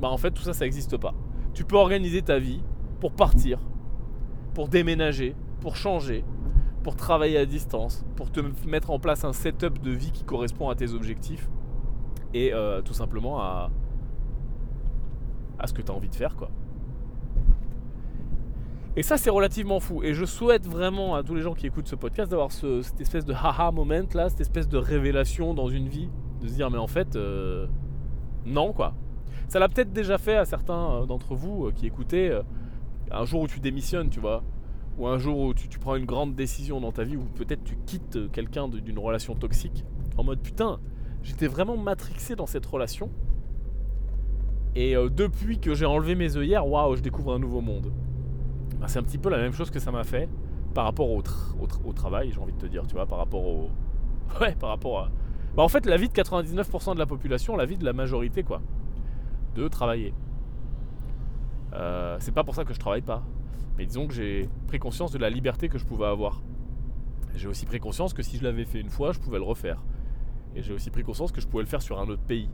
bah 0.00 0.08
en 0.08 0.16
fait 0.16 0.32
tout 0.32 0.42
ça 0.42 0.52
ça 0.52 0.64
n'existe 0.64 0.96
pas. 0.96 1.14
Tu 1.54 1.64
peux 1.64 1.76
organiser 1.76 2.22
ta 2.22 2.38
vie 2.38 2.62
pour 3.00 3.12
partir, 3.12 3.60
pour 4.54 4.68
déménager, 4.68 5.34
pour 5.60 5.76
changer, 5.76 6.24
pour 6.82 6.96
travailler 6.96 7.38
à 7.38 7.46
distance, 7.46 8.04
pour 8.16 8.30
te 8.30 8.40
mettre 8.66 8.90
en 8.90 8.98
place 8.98 9.24
un 9.24 9.32
setup 9.32 9.80
de 9.80 9.90
vie 9.90 10.12
qui 10.12 10.24
correspond 10.24 10.68
à 10.68 10.74
tes 10.74 10.92
objectifs 10.92 11.48
et 12.34 12.52
euh, 12.52 12.82
tout 12.82 12.94
simplement 12.94 13.40
à, 13.40 13.70
à 15.58 15.66
ce 15.66 15.72
que 15.72 15.82
tu 15.82 15.90
as 15.90 15.94
envie 15.94 16.08
de 16.08 16.14
faire 16.14 16.36
quoi. 16.36 16.50
Et 18.94 19.02
ça, 19.02 19.16
c'est 19.16 19.30
relativement 19.30 19.80
fou. 19.80 20.02
Et 20.02 20.12
je 20.12 20.26
souhaite 20.26 20.66
vraiment 20.66 21.14
à 21.14 21.22
tous 21.22 21.34
les 21.34 21.40
gens 21.40 21.54
qui 21.54 21.66
écoutent 21.66 21.88
ce 21.88 21.94
podcast 21.94 22.30
d'avoir 22.30 22.52
cette 22.52 23.00
espèce 23.00 23.24
de 23.24 23.32
haha 23.32 23.70
moment 23.70 24.02
là, 24.12 24.28
cette 24.28 24.42
espèce 24.42 24.68
de 24.68 24.76
révélation 24.76 25.54
dans 25.54 25.68
une 25.68 25.88
vie. 25.88 26.10
De 26.42 26.48
se 26.48 26.52
dire, 26.52 26.70
mais 26.70 26.76
en 26.76 26.86
fait, 26.86 27.16
euh, 27.16 27.66
non 28.44 28.74
quoi. 28.74 28.92
Ça 29.48 29.58
l'a 29.58 29.68
peut-être 29.70 29.94
déjà 29.94 30.18
fait 30.18 30.36
à 30.36 30.44
certains 30.44 30.90
euh, 30.90 31.06
d'entre 31.06 31.34
vous 31.34 31.70
qui 31.74 31.86
écoutaient 31.86 32.38
un 33.10 33.24
jour 33.24 33.42
où 33.42 33.46
tu 33.46 33.60
démissionnes, 33.60 34.10
tu 34.10 34.20
vois. 34.20 34.42
Ou 34.98 35.06
un 35.06 35.18
jour 35.18 35.38
où 35.38 35.54
tu, 35.54 35.78
prends 35.78 35.96
une 35.96 36.04
grande 36.04 36.34
décision 36.34 36.80
dans 36.80 36.92
ta 36.92 37.04
vie, 37.04 37.16
ou 37.16 37.24
peut-être 37.24 37.64
tu 37.64 37.76
quittes 37.86 38.30
quelqu'un 38.30 38.68
d'une 38.68 38.98
relation 38.98 39.34
toxique. 39.34 39.84
En 40.16 40.24
mode, 40.24 40.40
putain, 40.40 40.80
j'étais 41.22 41.46
vraiment 41.46 41.76
matrixé 41.76 42.36
dans 42.36 42.46
cette 42.46 42.66
relation. 42.66 43.10
Et 44.74 44.94
depuis 44.94 45.58
que 45.58 45.74
j'ai 45.74 45.86
enlevé 45.86 46.14
mes 46.14 46.36
œillères, 46.36 46.66
waouh, 46.66 46.96
je 46.96 47.02
découvre 47.02 47.34
un 47.34 47.38
nouveau 47.38 47.62
monde. 47.62 47.90
Bah, 48.80 48.88
c'est 48.88 48.98
un 48.98 49.02
petit 49.02 49.18
peu 49.18 49.30
la 49.30 49.38
même 49.38 49.52
chose 49.52 49.70
que 49.70 49.78
ça 49.78 49.90
m'a 49.90 50.04
fait 50.04 50.28
par 50.72 50.84
rapport 50.84 51.10
au, 51.10 51.22
au, 51.84 51.92
travail, 51.92 52.32
j'ai 52.32 52.40
envie 52.40 52.52
de 52.52 52.58
te 52.58 52.66
dire, 52.66 52.86
tu 52.86 52.94
vois, 52.94 53.06
par 53.06 53.18
rapport 53.18 53.44
au. 53.44 53.70
Ouais, 54.40 54.54
par 54.54 54.70
rapport 54.70 55.00
à. 55.00 55.10
Bah, 55.54 55.62
en 55.62 55.68
fait, 55.68 55.84
la 55.86 55.96
vie 55.96 56.08
de 56.08 56.14
99% 56.14 56.94
de 56.94 56.98
la 56.98 57.06
population, 57.06 57.56
la 57.56 57.66
vie 57.66 57.76
de 57.76 57.84
la 57.84 57.92
majorité, 57.92 58.42
quoi. 58.42 58.62
De 59.54 59.68
travailler. 59.68 60.14
Euh, 61.74 62.16
c'est 62.18 62.32
pas 62.32 62.42
pour 62.42 62.54
ça 62.54 62.64
que 62.64 62.72
je 62.72 62.80
travaille 62.80 63.02
pas. 63.02 63.22
Mais 63.76 63.86
disons 63.86 64.06
que 64.06 64.14
j'ai 64.14 64.48
pris 64.66 64.78
conscience 64.78 65.12
de 65.12 65.18
la 65.18 65.30
liberté 65.30 65.68
que 65.68 65.78
je 65.78 65.84
pouvais 65.84 66.06
avoir. 66.06 66.42
J'ai 67.34 67.48
aussi 67.48 67.64
pris 67.64 67.80
conscience 67.80 68.12
que 68.12 68.22
si 68.22 68.36
je 68.36 68.44
l'avais 68.44 68.64
fait 68.64 68.80
une 68.80 68.90
fois, 68.90 69.12
je 69.12 69.18
pouvais 69.18 69.38
le 69.38 69.44
refaire. 69.44 69.82
Et 70.54 70.62
j'ai 70.62 70.74
aussi 70.74 70.90
pris 70.90 71.02
conscience 71.02 71.32
que 71.32 71.40
je 71.40 71.46
pouvais 71.46 71.62
le 71.62 71.68
faire 71.68 71.82
sur 71.82 71.98
un 71.98 72.08
autre 72.08 72.22
pays. 72.22 72.50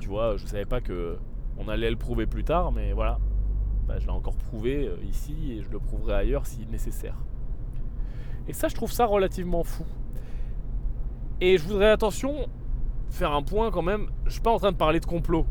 tu 0.00 0.08
vois, 0.08 0.36
je 0.36 0.46
savais 0.46 0.66
pas 0.66 0.80
que 0.80 1.16
on 1.58 1.68
allait 1.68 1.90
le 1.90 1.96
prouver 1.96 2.26
plus 2.26 2.44
tard, 2.44 2.70
mais 2.70 2.92
voilà, 2.92 3.18
bah, 3.86 3.98
je 3.98 4.06
l'ai 4.06 4.12
encore 4.12 4.36
prouvé 4.36 4.88
euh, 4.88 4.96
ici 5.08 5.52
et 5.52 5.62
je 5.62 5.70
le 5.70 5.78
prouverai 5.78 6.14
ailleurs 6.14 6.46
si 6.46 6.66
nécessaire. 6.66 7.16
Et 8.48 8.52
ça, 8.52 8.68
je 8.68 8.74
trouve 8.74 8.92
ça 8.92 9.06
relativement 9.06 9.64
fou. 9.64 9.84
Et 11.40 11.58
je 11.58 11.64
voudrais, 11.64 11.90
attention, 11.90 12.48
faire 13.10 13.32
un 13.32 13.42
point 13.42 13.70
quand 13.70 13.82
même. 13.82 14.08
Je 14.26 14.32
suis 14.32 14.40
pas 14.40 14.50
en 14.50 14.58
train 14.58 14.72
de 14.72 14.76
parler 14.76 15.00
de 15.00 15.06
complot. 15.06 15.46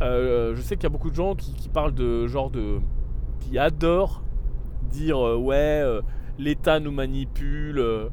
Euh, 0.00 0.54
je 0.54 0.62
sais 0.62 0.76
qu'il 0.76 0.84
y 0.84 0.86
a 0.86 0.90
beaucoup 0.90 1.10
de 1.10 1.14
gens 1.14 1.34
qui, 1.34 1.68
parlent 1.68 1.94
de 1.94 2.26
genre 2.26 2.50
de. 2.50 2.80
Qui 3.40 3.58
adorent 3.58 4.22
dire 4.90 5.18
euh, 5.18 5.36
ouais, 5.36 5.82
l'État 6.38 6.80
nous 6.80 6.92
manipule, 6.92 8.10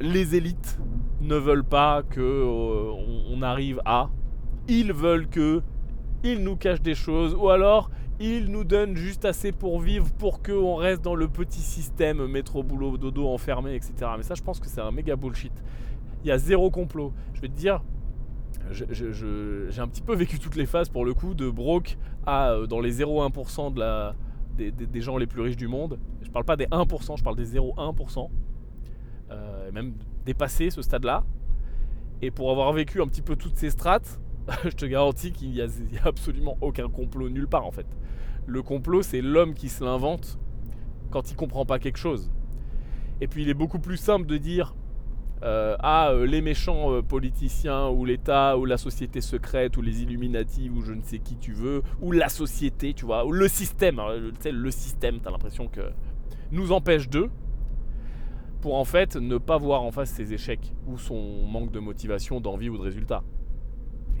les 0.00 0.36
élites 0.36 0.78
ne 1.20 1.36
veulent 1.36 1.64
pas 1.64 2.02
que 2.02 2.44
on 3.30 3.42
arrive 3.42 3.80
à. 3.84 4.10
Ils 4.68 4.92
veulent 4.92 5.28
que 5.28 5.62
il 6.24 6.42
nous 6.42 6.56
cache 6.56 6.82
des 6.82 6.94
choses, 6.94 7.34
ou 7.34 7.48
alors 7.48 7.90
il 8.20 8.50
nous 8.50 8.64
donne 8.64 8.96
juste 8.96 9.24
assez 9.24 9.52
pour 9.52 9.80
vivre 9.80 10.10
pour 10.18 10.42
qu'on 10.42 10.74
reste 10.74 11.02
dans 11.02 11.14
le 11.14 11.28
petit 11.28 11.60
système 11.60 12.26
métro, 12.26 12.62
boulot, 12.62 12.98
dodo, 12.98 13.28
enfermé, 13.28 13.74
etc. 13.74 13.92
Mais 14.16 14.24
ça, 14.24 14.34
je 14.34 14.42
pense 14.42 14.58
que 14.58 14.66
c'est 14.66 14.80
un 14.80 14.90
méga 14.90 15.14
bullshit. 15.14 15.52
Il 16.24 16.28
y 16.28 16.32
a 16.32 16.38
zéro 16.38 16.70
complot. 16.70 17.12
Je 17.34 17.40
vais 17.40 17.48
te 17.48 17.56
dire, 17.56 17.80
j'ai 18.70 19.80
un 19.80 19.88
petit 19.88 20.02
peu 20.02 20.14
vécu 20.14 20.38
toutes 20.38 20.56
les 20.56 20.66
phases 20.66 20.88
pour 20.88 21.04
le 21.04 21.14
coup, 21.14 21.34
de 21.34 21.48
broke 21.48 21.96
à 22.26 22.50
euh, 22.50 22.66
dans 22.66 22.80
les 22.80 23.00
0,1% 23.00 23.74
de 23.74 23.80
la, 23.80 24.14
des, 24.56 25.00
gens 25.00 25.16
les 25.16 25.26
plus 25.26 25.42
riches 25.42 25.56
du 25.56 25.68
monde. 25.68 25.98
Je 26.22 26.30
parle 26.30 26.44
pas 26.44 26.56
des 26.56 26.66
1%, 26.66 27.16
je 27.16 27.22
parle 27.22 27.36
des 27.36 27.54
0,1%. 27.54 28.28
Euh, 29.30 29.72
même 29.72 29.94
dépasser 30.24 30.70
ce 30.70 30.82
stade-là. 30.82 31.24
Et 32.22 32.30
pour 32.30 32.50
avoir 32.50 32.72
vécu 32.72 33.00
un 33.00 33.06
petit 33.06 33.22
peu 33.22 33.36
toutes 33.36 33.56
ces 33.56 33.70
strates, 33.70 34.20
je 34.64 34.70
te 34.70 34.86
garantis 34.86 35.32
qu'il 35.32 35.50
n'y 35.50 35.60
a, 35.60 35.66
absolument 36.04 36.56
aucun 36.60 36.88
complot 36.88 37.28
nulle 37.28 37.48
part 37.48 37.66
en 37.66 37.70
fait. 37.70 37.86
Le 38.46 38.62
complot, 38.62 39.02
c'est 39.02 39.20
l'homme 39.20 39.54
qui 39.54 39.68
se 39.68 39.84
l'invente 39.84 40.38
quand 41.10 41.30
il 41.30 41.36
comprend 41.36 41.64
pas 41.64 41.78
quelque 41.78 41.98
chose. 41.98 42.30
Et 43.20 43.26
puis 43.26 43.42
il 43.42 43.48
est 43.48 43.54
beaucoup 43.54 43.78
plus 43.78 43.96
simple 43.96 44.26
de 44.26 44.36
dire 44.36 44.74
euh, 45.42 45.76
ah 45.80 46.10
euh, 46.10 46.26
les 46.26 46.40
méchants 46.40 46.92
euh, 46.92 47.02
politiciens 47.02 47.88
ou 47.88 48.04
l'État 48.04 48.58
ou 48.58 48.64
la 48.64 48.76
société 48.76 49.20
secrète 49.20 49.76
ou 49.76 49.82
les 49.82 50.02
Illuminati 50.02 50.70
ou 50.70 50.82
je 50.82 50.92
ne 50.92 51.02
sais 51.02 51.18
qui 51.18 51.36
tu 51.36 51.52
veux 51.52 51.82
ou 52.00 52.12
la 52.12 52.28
société, 52.28 52.94
tu 52.94 53.04
vois, 53.04 53.24
ou 53.24 53.32
le 53.32 53.48
système. 53.48 54.00
Tu 54.34 54.42
sais, 54.42 54.52
le 54.52 54.70
système, 54.70 55.20
t'as 55.20 55.30
l'impression 55.30 55.68
que 55.68 55.90
nous 56.50 56.72
empêche 56.72 57.08
d'eux 57.08 57.30
pour 58.60 58.74
en 58.74 58.84
fait 58.84 59.16
ne 59.16 59.38
pas 59.38 59.58
voir 59.58 59.82
en 59.82 59.92
face 59.92 60.10
ses 60.10 60.32
échecs 60.32 60.74
ou 60.86 60.98
son 60.98 61.46
manque 61.46 61.70
de 61.70 61.78
motivation, 61.78 62.40
d'envie 62.40 62.68
ou 62.68 62.76
de 62.76 62.82
résultat 62.82 63.22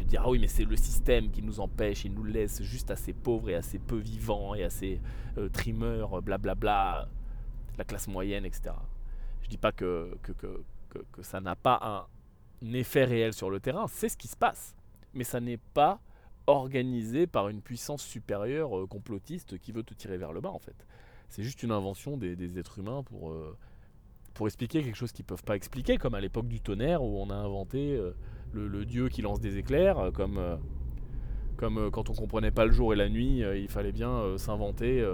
dire 0.08 0.22
ah 0.24 0.30
oui 0.30 0.38
mais 0.38 0.48
c'est 0.48 0.64
le 0.64 0.76
système 0.76 1.30
qui 1.30 1.42
nous 1.42 1.60
empêche, 1.60 2.04
il 2.04 2.14
nous 2.14 2.24
laisse 2.24 2.62
juste 2.62 2.90
assez 2.90 3.12
pauvres 3.12 3.50
et 3.50 3.54
assez 3.54 3.78
peu 3.78 3.96
vivants 3.96 4.54
et 4.54 4.64
assez 4.64 5.00
euh, 5.36 5.48
trimeurs, 5.48 6.20
blablabla, 6.22 7.08
la 7.76 7.84
classe 7.84 8.08
moyenne, 8.08 8.44
etc. 8.44 8.74
Je 9.42 9.48
dis 9.48 9.58
pas 9.58 9.70
que, 9.70 10.16
que, 10.88 11.22
ça 11.22 11.40
n'a 11.40 11.56
pas 11.56 12.08
un 12.62 12.72
effet 12.72 13.04
réel 13.04 13.32
sur 13.32 13.50
le 13.50 13.60
terrain, 13.60 13.86
c'est 13.88 14.08
ce 14.08 14.16
qui 14.16 14.28
se 14.28 14.36
passe. 14.36 14.74
Mais 15.14 15.24
ça 15.24 15.40
n'est 15.40 15.58
pas 15.58 16.00
organisé 16.46 17.26
par 17.26 17.48
une 17.48 17.60
puissance 17.60 18.02
supérieure 18.02 18.76
euh, 18.76 18.86
complotiste 18.86 19.58
qui 19.58 19.72
veut 19.72 19.82
te 19.82 19.94
tirer 19.94 20.16
vers 20.16 20.32
le 20.32 20.40
bas 20.40 20.50
en 20.50 20.58
fait. 20.58 20.86
C'est 21.28 21.42
juste 21.42 21.62
une 21.62 21.72
invention 21.72 22.16
des, 22.16 22.58
êtres 22.58 22.78
humains 22.78 23.02
pour, 23.02 23.30
euh, 23.30 23.56
pour 24.32 24.46
expliquer 24.46 24.82
quelque 24.82 24.96
chose 24.96 25.12
qu'ils 25.12 25.26
peuvent 25.26 25.44
pas 25.44 25.56
expliquer, 25.56 25.98
comme 25.98 26.14
à 26.14 26.20
l'époque 26.20 26.48
du 26.48 26.60
tonnerre 26.60 27.02
où 27.02 27.20
on 27.20 27.28
a 27.28 27.34
inventé 27.34 27.94
euh, 27.94 28.12
le, 28.52 28.86
dieu 28.86 29.10
qui 29.10 29.20
lance 29.20 29.40
des 29.40 29.58
éclairs, 29.58 30.10
comme, 30.14 30.40
comme 31.58 31.90
quand 31.90 32.08
on 32.08 32.14
comprenait 32.14 32.50
pas 32.50 32.64
le 32.64 32.72
jour 32.72 32.94
et 32.94 32.96
la 32.96 33.10
nuit, 33.10 33.40
il 33.40 33.68
fallait 33.68 33.92
bien 33.92 34.38
s'inventer 34.38 35.06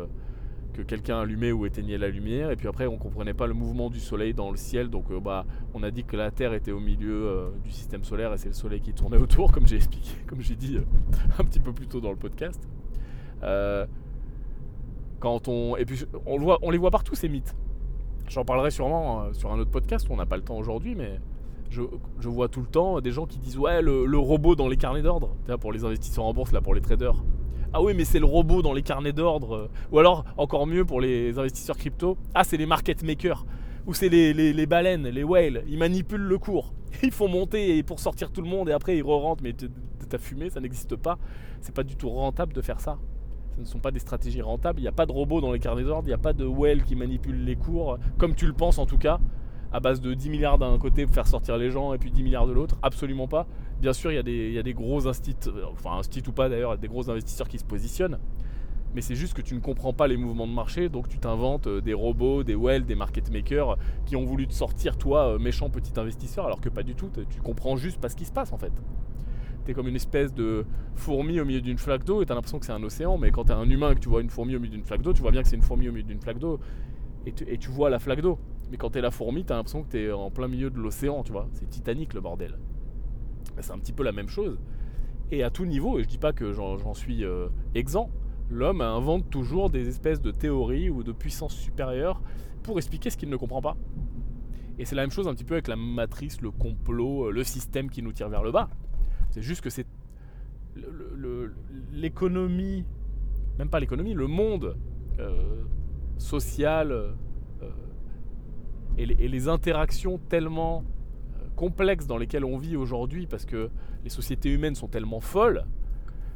que 0.75 0.83
quelqu'un 0.83 1.21
allumait 1.21 1.53
ou 1.53 1.65
éteignait 1.67 1.99
la 1.99 2.09
lumière, 2.09 2.51
et 2.51 2.57
puis 2.57 2.69
après 2.69 2.87
on 2.87 2.99
comprenait 2.99 3.35
pas 3.35 3.47
le 3.47 3.55
mouvement 3.55 3.89
du 3.89 4.01
soleil 4.01 4.35
dans 4.35 4.51
le 4.51 4.57
ciel, 4.57 4.91
donc 4.91 5.07
bah, 5.23 5.47
on 5.73 5.83
a 5.83 5.91
dit 5.91 6.05
que 6.05 6.17
la 6.17 6.31
Terre 6.31 6.53
était 6.53 6.73
au 6.73 6.81
milieu 6.81 7.53
du 7.63 7.71
système 7.71 8.05
solaire 8.05 8.33
et 8.33 8.39
c'est 8.39 8.49
le 8.49 8.55
soleil 8.55 8.81
qui 8.81 8.93
tournait 8.93 9.19
autour, 9.23 9.53
comme 9.53 9.67
j'ai 9.67 9.77
expliqué, 9.77 10.11
comme 10.27 10.41
j'ai 10.41 10.57
dit 10.57 10.79
un 11.39 11.45
petit 11.45 11.61
peu 11.61 11.73
plus 11.73 11.87
tôt 11.87 12.01
dans 12.01 12.11
le 12.11 12.17
podcast. 12.17 12.69
quand 15.21 15.49
on, 15.49 15.77
et 15.77 15.85
puis 15.85 16.05
on, 16.27 16.39
voit, 16.39 16.59
on 16.63 16.71
les 16.71 16.79
voit 16.79 16.91
partout 16.91 17.15
ces 17.15 17.29
mythes. 17.29 17.55
J'en 18.29 18.45
parlerai 18.45 18.71
sûrement 18.71 19.33
sur 19.33 19.53
un 19.53 19.59
autre 19.59 19.71
podcast, 19.71 20.07
on 20.11 20.17
n'a 20.17 20.27
pas 20.27 20.37
le 20.37 20.43
temps 20.43 20.57
aujourd'hui, 20.57 20.95
mais 20.95 21.21
je, 21.75 22.29
vois 22.29 22.49
tout 22.49 22.61
le 22.61 22.67
temps 22.67 23.01
des 23.01 23.11
gens 23.11 23.27
qui 23.27 23.39
disent 23.39 23.59
ouais 23.59 23.83
le, 23.83 24.19
robot 24.19 24.55
dans 24.55 24.69
les 24.69 24.77
carnets 24.77 25.03
d'ordre, 25.03 25.35
pour 25.61 25.73
les 25.73 25.85
investisseurs 25.85 26.25
en 26.25 26.33
bourse 26.33 26.53
là 26.53 26.61
pour 26.61 26.75
les 26.75 26.81
traders. 26.81 27.17
Ah 27.77 27.83
oui 27.83 27.93
mais 27.93 28.05
c'est 28.05 28.21
le 28.21 28.25
robot 28.25 28.63
dans 28.63 28.73
les 28.73 28.83
carnets 28.83 29.13
d'ordre. 29.13 29.69
Ou 29.91 29.99
alors 29.99 30.25
encore 30.37 30.65
mieux 30.65 30.85
pour 30.85 31.01
les 31.01 31.37
investisseurs 31.41 31.77
crypto, 31.77 32.17
ah 32.33 32.45
c'est 32.45 32.57
les 32.57 32.67
market 32.67 33.03
makers. 33.03 33.45
Ou 33.89 33.95
c'est 33.95 34.09
les, 34.09 34.67
baleines, 34.67 35.09
les 35.09 35.25
whales, 35.25 35.65
ils 35.67 35.77
manipulent 35.77 36.23
le 36.23 36.39
cours. 36.39 36.73
Ils 37.03 37.11
font 37.11 37.29
monter 37.29 37.83
pour 37.83 37.99
sortir 37.99 38.31
tout 38.31 38.41
le 38.41 38.49
monde 38.49 38.69
et 38.69 38.73
après 38.73 38.97
ils 38.97 39.03
re-rentrent. 39.03 39.43
Mais 39.43 39.53
t'as 40.09 40.19
fumé, 40.19 40.51
ça 40.51 40.61
n'existe 40.61 40.95
pas. 40.95 41.19
C'est 41.61 41.75
pas 41.75 41.83
du 41.83 41.97
tout 41.97 42.09
rentable 42.09 42.53
de 42.53 42.61
faire 42.63 42.81
ça. 42.81 42.97
Ce 43.57 43.61
ne 43.61 43.65
sont 43.67 43.81
pas 43.81 43.91
des 43.91 43.99
stratégies 43.99 44.41
rentables. 44.41 44.79
Il 44.79 44.83
n'y 44.83 44.89
a 44.89 44.93
pas 44.93 45.05
de 45.05 45.13
robot 45.13 45.41
dans 45.41 45.53
les 45.53 45.59
carnets 45.59 45.83
d'ordre, 45.83 46.05
il 46.07 46.11
n'y 46.11 46.15
a 46.15 46.19
pas 46.19 46.33
de 46.33 46.45
whale 46.45 46.85
qui 46.85 46.95
manipule 46.95 47.45
les 47.45 47.57
cours, 47.57 47.99
comme 48.19 48.37
tu 48.37 48.47
le 48.47 48.53
penses 48.53 48.79
en 48.79 48.87
tout 48.87 48.99
cas 48.99 49.19
à 49.75 49.81
base 49.81 50.01
de 50.01 50.15
10 50.15 50.31
milliards 50.31 50.57
d'un 50.57 50.79
côté 50.79 51.05
pour 51.05 51.15
faire 51.15 51.27
sortir 51.27 51.57
les 51.57 51.71
gens 51.71 51.93
et 51.93 51.99
puis 51.99 52.11
10 52.11 52.23
milliards 52.23 52.47
de 52.47 52.53
l'autre? 52.53 52.77
Absolument 52.83 53.29
pas. 53.29 53.47
Bien 53.81 53.93
sûr, 53.93 54.13
il 54.13 54.15
y, 54.15 54.19
a 54.19 54.23
des, 54.23 54.47
il 54.49 54.53
y 54.53 54.59
a 54.59 54.63
des 54.63 54.73
gros 54.73 55.07
instituts, 55.09 55.51
enfin 55.73 55.99
instituts 55.99 56.31
ou 56.31 56.33
pas 56.33 56.49
d'ailleurs, 56.49 56.79
des 56.79 56.89
gros 56.89 57.11
investisseurs 57.11 57.49
qui 57.49 57.59
se 57.59 57.65
positionnent. 57.65 58.19
Mais 58.95 59.01
c'est 59.01 59.17
juste 59.17 59.35
que 59.35 59.43
tu 59.43 59.55
ne 59.57 59.61
comprends 59.61 59.93
pas 59.93 60.07
les 60.07 60.17
mouvements 60.17 60.47
de 60.47 60.53
marché, 60.53 60.89
donc 60.89 61.09
tu 61.09 61.19
t'inventes 61.19 61.67
euh, 61.67 61.81
des 61.81 61.95
robots, 61.95 62.45
des 62.45 62.55
wells, 62.55 62.85
des 62.85 62.95
market 62.95 63.29
makers 63.33 63.77
qui 64.07 64.15
ont 64.15 64.25
voulu 64.25 64.47
te 64.47 64.53
sortir, 64.53 64.97
toi, 64.97 65.35
euh, 65.35 65.39
méchant 65.41 65.69
petit 65.69 65.99
investisseur, 65.99 66.47
alors 66.47 66.61
que 66.61 66.69
pas 66.69 66.85
du 66.85 66.95
tout. 66.95 67.11
Tu 67.29 67.41
comprends 67.41 67.77
juste 67.77 68.01
pas 68.01 68.09
ce 68.09 68.15
qui 68.15 68.25
se 68.25 68.33
passe 68.33 68.53
en 68.53 68.59
fait. 68.59 68.73
T'es 69.65 69.75
comme 69.75 69.89
une 69.89 69.97
espèce 69.97 70.33
de 70.33 70.65
fourmi 70.95 71.41
au 71.41 71.45
milieu 71.45 71.61
d'une 71.61 71.79
flaque 71.79 72.05
d'eau 72.05 72.23
et 72.23 72.27
t'as 72.27 72.35
l'impression 72.35 72.61
que 72.61 72.67
c'est 72.67 72.73
un 72.73 72.83
océan, 72.85 73.19
mais 73.19 73.33
quand 73.33 73.45
t'es 73.45 73.53
un 73.53 73.69
humain 73.69 73.91
et 73.91 73.95
que 73.97 74.01
tu 74.01 74.09
vois 74.09 74.21
une 74.21 74.31
fourmi 74.31 74.55
au 74.55 74.61
milieu 74.61 74.77
d'une 74.77 74.85
flaque 74.85 75.03
d'eau, 75.03 75.13
tu 75.13 75.23
vois 75.23 75.33
bien 75.33 75.43
que 75.43 75.49
c'est 75.49 75.57
une 75.57 75.63
fourmi 75.63 75.89
au 75.89 75.93
milieu 75.93 76.05
d'une 76.05 76.21
flaque 76.21 76.39
d'eau 76.39 76.61
et, 77.27 77.33
tu 77.59 77.71
vois 77.71 77.91
la 77.91 77.99
flaque 77.99 78.21
d'eau. 78.21 78.39
Mais 78.75 78.79
quand 78.79 78.91
t'es 78.91 79.01
la 79.01 79.13
fourmi, 79.13 79.45
t'as 79.45 79.55
l'impression 79.55 79.85
que 79.85 79.89
t'es 79.89 80.11
en 80.11 80.33
plein 80.33 80.49
milieu 80.49 80.69
de 80.69 80.81
l'océan, 80.81 81.23
tu 81.23 81.31
vois. 81.31 81.47
C'est 81.53 81.71
Titanic 81.71 82.13
le 82.13 82.21
bordel. 82.21 82.59
C'est 83.61 83.71
un 83.71 83.79
petit 83.79 83.93
peu 83.93 84.03
la 84.03 84.11
même 84.11 84.29
chose. 84.29 84.59
Et 85.31 85.45
à 85.45 85.51
tout 85.51 85.65
niveau, 85.65 86.01
et 86.01 86.03
je 86.03 86.09
dis 86.09 86.19
pas 86.19 86.33
que 86.33 86.53
j'en 86.53 86.93
suis 86.93 87.25
euh, 87.25 87.47
exempt, 87.77 88.11
l'homme 88.51 88.81
invente 88.81 89.31
toujours 89.31 89.71
des 89.71 89.87
espèces 89.87 90.21
de 90.21 90.33
théories 90.33 90.91
ou 90.91 91.05
de 91.05 91.13
puissances 91.13 91.55
supérieures 91.55 92.21
pour 92.65 92.77
expliquer 92.79 93.11
ce 93.11 93.17
qu'il 93.17 93.29
ne 93.29 93.37
comprend 93.37 93.63
pas. 93.63 93.77
Et 94.81 94.85
c'est 94.85 94.97
la 94.97 95.03
même 95.03 95.13
chose 95.13 95.29
un 95.29 95.35
petit 95.35 95.45
peu 95.45 95.55
avec 95.55 95.69
la 95.69 95.77
matrice, 95.77 96.41
le 96.41 96.51
complot, 96.51 97.29
euh, 97.29 97.31
le 97.31 97.45
système 97.45 97.89
qui 97.89 98.03
nous 98.03 98.13
tire 98.13 98.29
vers 98.29 98.43
le 98.43 98.51
bas. 98.51 98.71
C'est 99.31 99.43
juste 99.43 99.61
que 99.61 99.71
c'est 99.71 99.87
l'économie, 101.93 102.85
même 103.57 103.69
pas 103.69 103.79
l'économie, 103.79 104.15
le 104.15 104.27
monde 104.27 104.77
euh, 105.21 105.63
social 106.19 107.15
et, 108.99 109.07
les, 109.07 109.49
interactions 109.49 110.19
tellement 110.29 110.85
complexes 111.57 112.07
dans 112.07 112.17
lesquelles 112.17 112.45
on 112.45 112.59
vit 112.59 112.77
aujourd'hui, 112.77 113.27
parce 113.27 113.45
que 113.45 113.71
les 114.03 114.11
sociétés 114.11 114.51
humaines 114.51 114.75
sont 114.75 114.89
tellement 114.89 115.21
folles, 115.21 115.65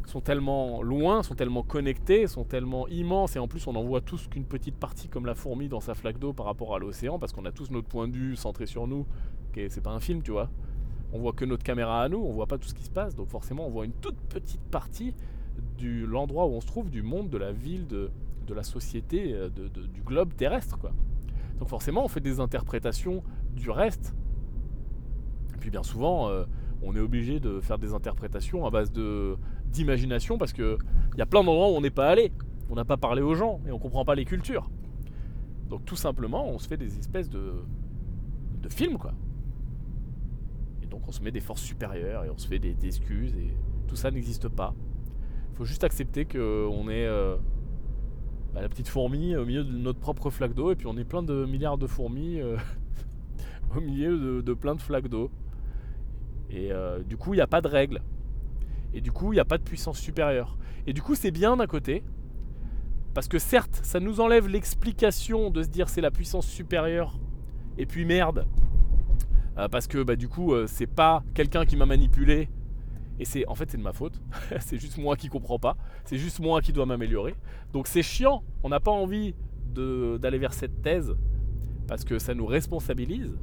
sont 0.07 0.21
tellement 0.21 0.83
loin, 0.83 1.23
sont 1.23 1.35
tellement 1.35 1.63
connectés, 1.63 2.27
sont 2.27 2.45
tellement 2.45 2.89
immenses, 2.89 3.37
et 3.37 3.39
en 3.39 3.49
plus 3.49 3.67
on 3.67 3.77
en 3.77 3.83
voit 3.83 4.01
tous 4.01 4.27
qu'une 4.29 4.45
petite 4.45 4.77
partie 4.77 5.09
comme 5.09 5.27
la 5.27 5.35
fourmi 5.35 5.69
dans 5.69 5.81
sa 5.81 5.95
flaque 5.95 6.19
d'eau 6.19 6.33
par 6.33 6.47
rapport 6.47 6.75
à 6.75 6.79
l'océan, 6.79 7.19
parce 7.19 7.33
qu'on 7.33 7.45
a 7.45 7.53
tous 7.53 7.71
notre 7.71 7.89
point 7.89 8.09
de 8.09 8.17
vue 8.17 8.37
centré 8.37 8.67
sur 8.67 8.87
nous, 8.87 9.07
c'est 9.69 9.83
pas 9.83 9.91
un 9.91 10.01
film, 10.01 10.23
tu 10.23 10.31
vois. 10.31 10.49
On 11.13 11.19
voit 11.19 11.33
que 11.33 11.45
notre 11.45 11.65
caméra 11.65 12.03
à 12.03 12.09
nous, 12.09 12.19
on 12.19 12.33
voit 12.33 12.47
pas 12.47 12.59
tout 12.59 12.69
ce 12.69 12.75
qui 12.75 12.85
se 12.85 12.91
passe, 12.91 13.17
donc 13.17 13.29
forcément 13.29 13.67
on 13.67 13.71
voit 13.71 13.85
une 13.85 13.93
toute 13.93 14.21
petite 14.29 14.61
partie 14.61 15.15
de 15.79 16.05
l'endroit 16.05 16.47
où 16.47 16.51
on 16.51 16.61
se 16.61 16.67
trouve, 16.67 16.91
du 16.91 17.03
monde, 17.03 17.29
de 17.31 17.39
la 17.39 17.53
ville, 17.53 17.87
de, 17.87 18.11
de 18.47 18.55
la 18.55 18.63
société, 18.63 19.33
euh, 19.35 19.49
de, 19.49 19.69
du 19.69 20.03
globe 20.03 20.35
terrestre, 20.35 20.79
quoi. 20.79 20.93
Donc 21.59 21.69
forcément 21.69 22.05
on 22.05 22.09
fait 22.09 22.21
des 22.21 22.41
interprétations 22.41 23.23
du 23.55 23.71
reste, 23.71 24.15
et 25.55 25.59
puis 25.59 25.71
bien 25.71 25.83
souvent... 25.83 26.29
Euh, 26.29 26.45
on 26.83 26.95
est 26.95 27.01
obligé 27.01 27.41
de 27.41 27.61
faire 27.61 27.79
des 27.79 27.93
interprétations 27.93 28.67
à 28.67 28.71
base 28.71 28.93
de 28.93 29.37
d'imagination 29.67 30.39
parce 30.39 30.53
que 30.53 30.79
il 31.15 31.19
y 31.19 31.23
a 31.23 31.27
plein 31.27 31.43
d'endroits 31.43 31.69
où 31.69 31.73
on 31.73 31.81
n'est 31.81 31.91
pas 31.91 32.09
allé, 32.09 32.33
on 32.71 32.75
n'a 32.75 32.85
pas 32.85 32.97
parlé 32.97 33.23
aux 33.23 33.35
gens 33.35 33.61
et 33.67 33.73
on 33.73 33.79
comprend 33.79 34.05
pas 34.05 34.15
les 34.15 34.25
cultures. 34.25 34.71
Donc 35.69 35.85
tout 35.85 35.97
simplement, 35.97 36.49
on 36.49 36.59
se 36.59 36.69
fait 36.69 36.77
des 36.77 36.99
espèces 36.99 37.29
de 37.29 37.55
de 38.63 38.69
films 38.69 38.99
quoi. 38.99 39.13
Et 40.83 40.87
donc 40.87 41.07
on 41.07 41.13
se 41.13 41.23
met 41.23 41.31
des 41.31 41.41
forces 41.41 41.63
supérieures 41.63 42.25
et 42.25 42.31
on 42.31 42.39
se 42.39 42.47
fait 42.47 42.59
des, 42.59 42.75
excuses 42.85 43.35
et 43.35 43.53
tout 43.87 43.97
ça 43.97 44.11
n'existe 44.11 44.49
pas. 44.49 44.75
Il 45.53 45.57
faut 45.57 45.65
juste 45.65 45.85
accepter 45.85 46.25
que 46.25 46.67
on 46.71 46.89
est 46.89 47.07
euh, 47.07 47.37
bah, 48.55 48.63
la 48.63 48.69
petite 48.69 48.89
fourmi 48.89 49.37
au 49.37 49.45
milieu 49.45 49.65
de 49.65 49.73
notre 49.73 49.99
propre 49.99 50.31
flaque 50.31 50.55
d'eau 50.55 50.71
et 50.71 50.77
puis 50.77 50.87
on 50.87 50.97
est 50.97 51.05
plein 51.05 51.23
de 51.23 51.45
milliards 51.45 51.79
de 51.79 51.87
fourmis 51.87 52.41
euh, 52.41 52.57
au 53.77 53.81
milieu 53.81 54.43
de 54.43 54.55
plein 54.55 54.75
de 54.75 54.81
flaques 54.81 55.09
d'eau. 55.09 55.31
Et 56.51 56.73
euh, 56.73 57.03
du 57.03 57.17
coup, 57.17 57.35
il 57.35 57.37
n'y 57.37 57.43
a 57.43 57.47
pas 57.47 57.61
de 57.61 57.69
règles. 57.69 58.01
Et 58.95 59.01
du 59.01 59.13
coup, 59.13 59.33
il 59.33 59.37
n'y 59.37 59.41
a 59.41 59.45
pas 59.45 59.59
de 59.59 59.63
puissance 59.63 59.99
supérieure. 59.99 60.57
Et 60.87 60.93
du 60.93 61.03
coup, 61.03 61.15
c'est 61.15 61.31
bien 61.31 61.57
d'un 61.57 61.67
côté. 61.67 62.03
Parce 63.13 63.29
que 63.29 63.39
certes, 63.39 63.81
ça 63.83 64.01
nous 64.01 64.21
enlève 64.21 64.49
l'explication 64.49 65.51
de 65.51 65.63
se 65.63 65.69
dire 65.69 65.89
c'est 65.89 66.01
la 66.01 66.11
puissance 66.11 66.47
supérieure. 66.47 67.19
Et 67.77 67.85
puis 67.85 68.05
merde. 68.07 68.47
Euh, 69.59 69.69
parce 69.69 69.87
que 69.87 70.03
bah, 70.03 70.17
du 70.17 70.29
coup, 70.29 70.55
c'est 70.67 70.87
pas 70.87 71.23
quelqu'un 71.35 71.67
qui 71.67 71.77
m'a 71.77 71.87
manipulé. 71.87 72.49
Et 73.21 73.25
c'est 73.25 73.47
en 73.49 73.55
fait 73.55 73.71
c'est 73.71 73.79
de 73.79 73.83
ma 73.83 73.93
faute. 73.93 74.21
c'est 74.61 74.79
juste 74.79 74.99
moi 74.99 75.17
qui 75.17 75.29
comprends 75.29 75.59
pas. 75.59 75.77
C'est 76.05 76.19
juste 76.19 76.41
moi 76.41 76.61
qui 76.61 76.73
dois 76.73 76.87
m'améliorer. 76.87 77.35
Donc 77.73 77.87
c'est 77.87 78.03
chiant. 78.03 78.43
On 78.63 78.69
n'a 78.69 78.81
pas 78.81 78.93
envie 78.93 79.35
d'aller 79.75 80.39
vers 80.39 80.53
cette 80.53 80.83
thèse 80.83 81.15
parce 81.87 82.05
que 82.05 82.19
ça 82.19 82.35
nous 82.35 82.47
responsabilise. 82.47 83.37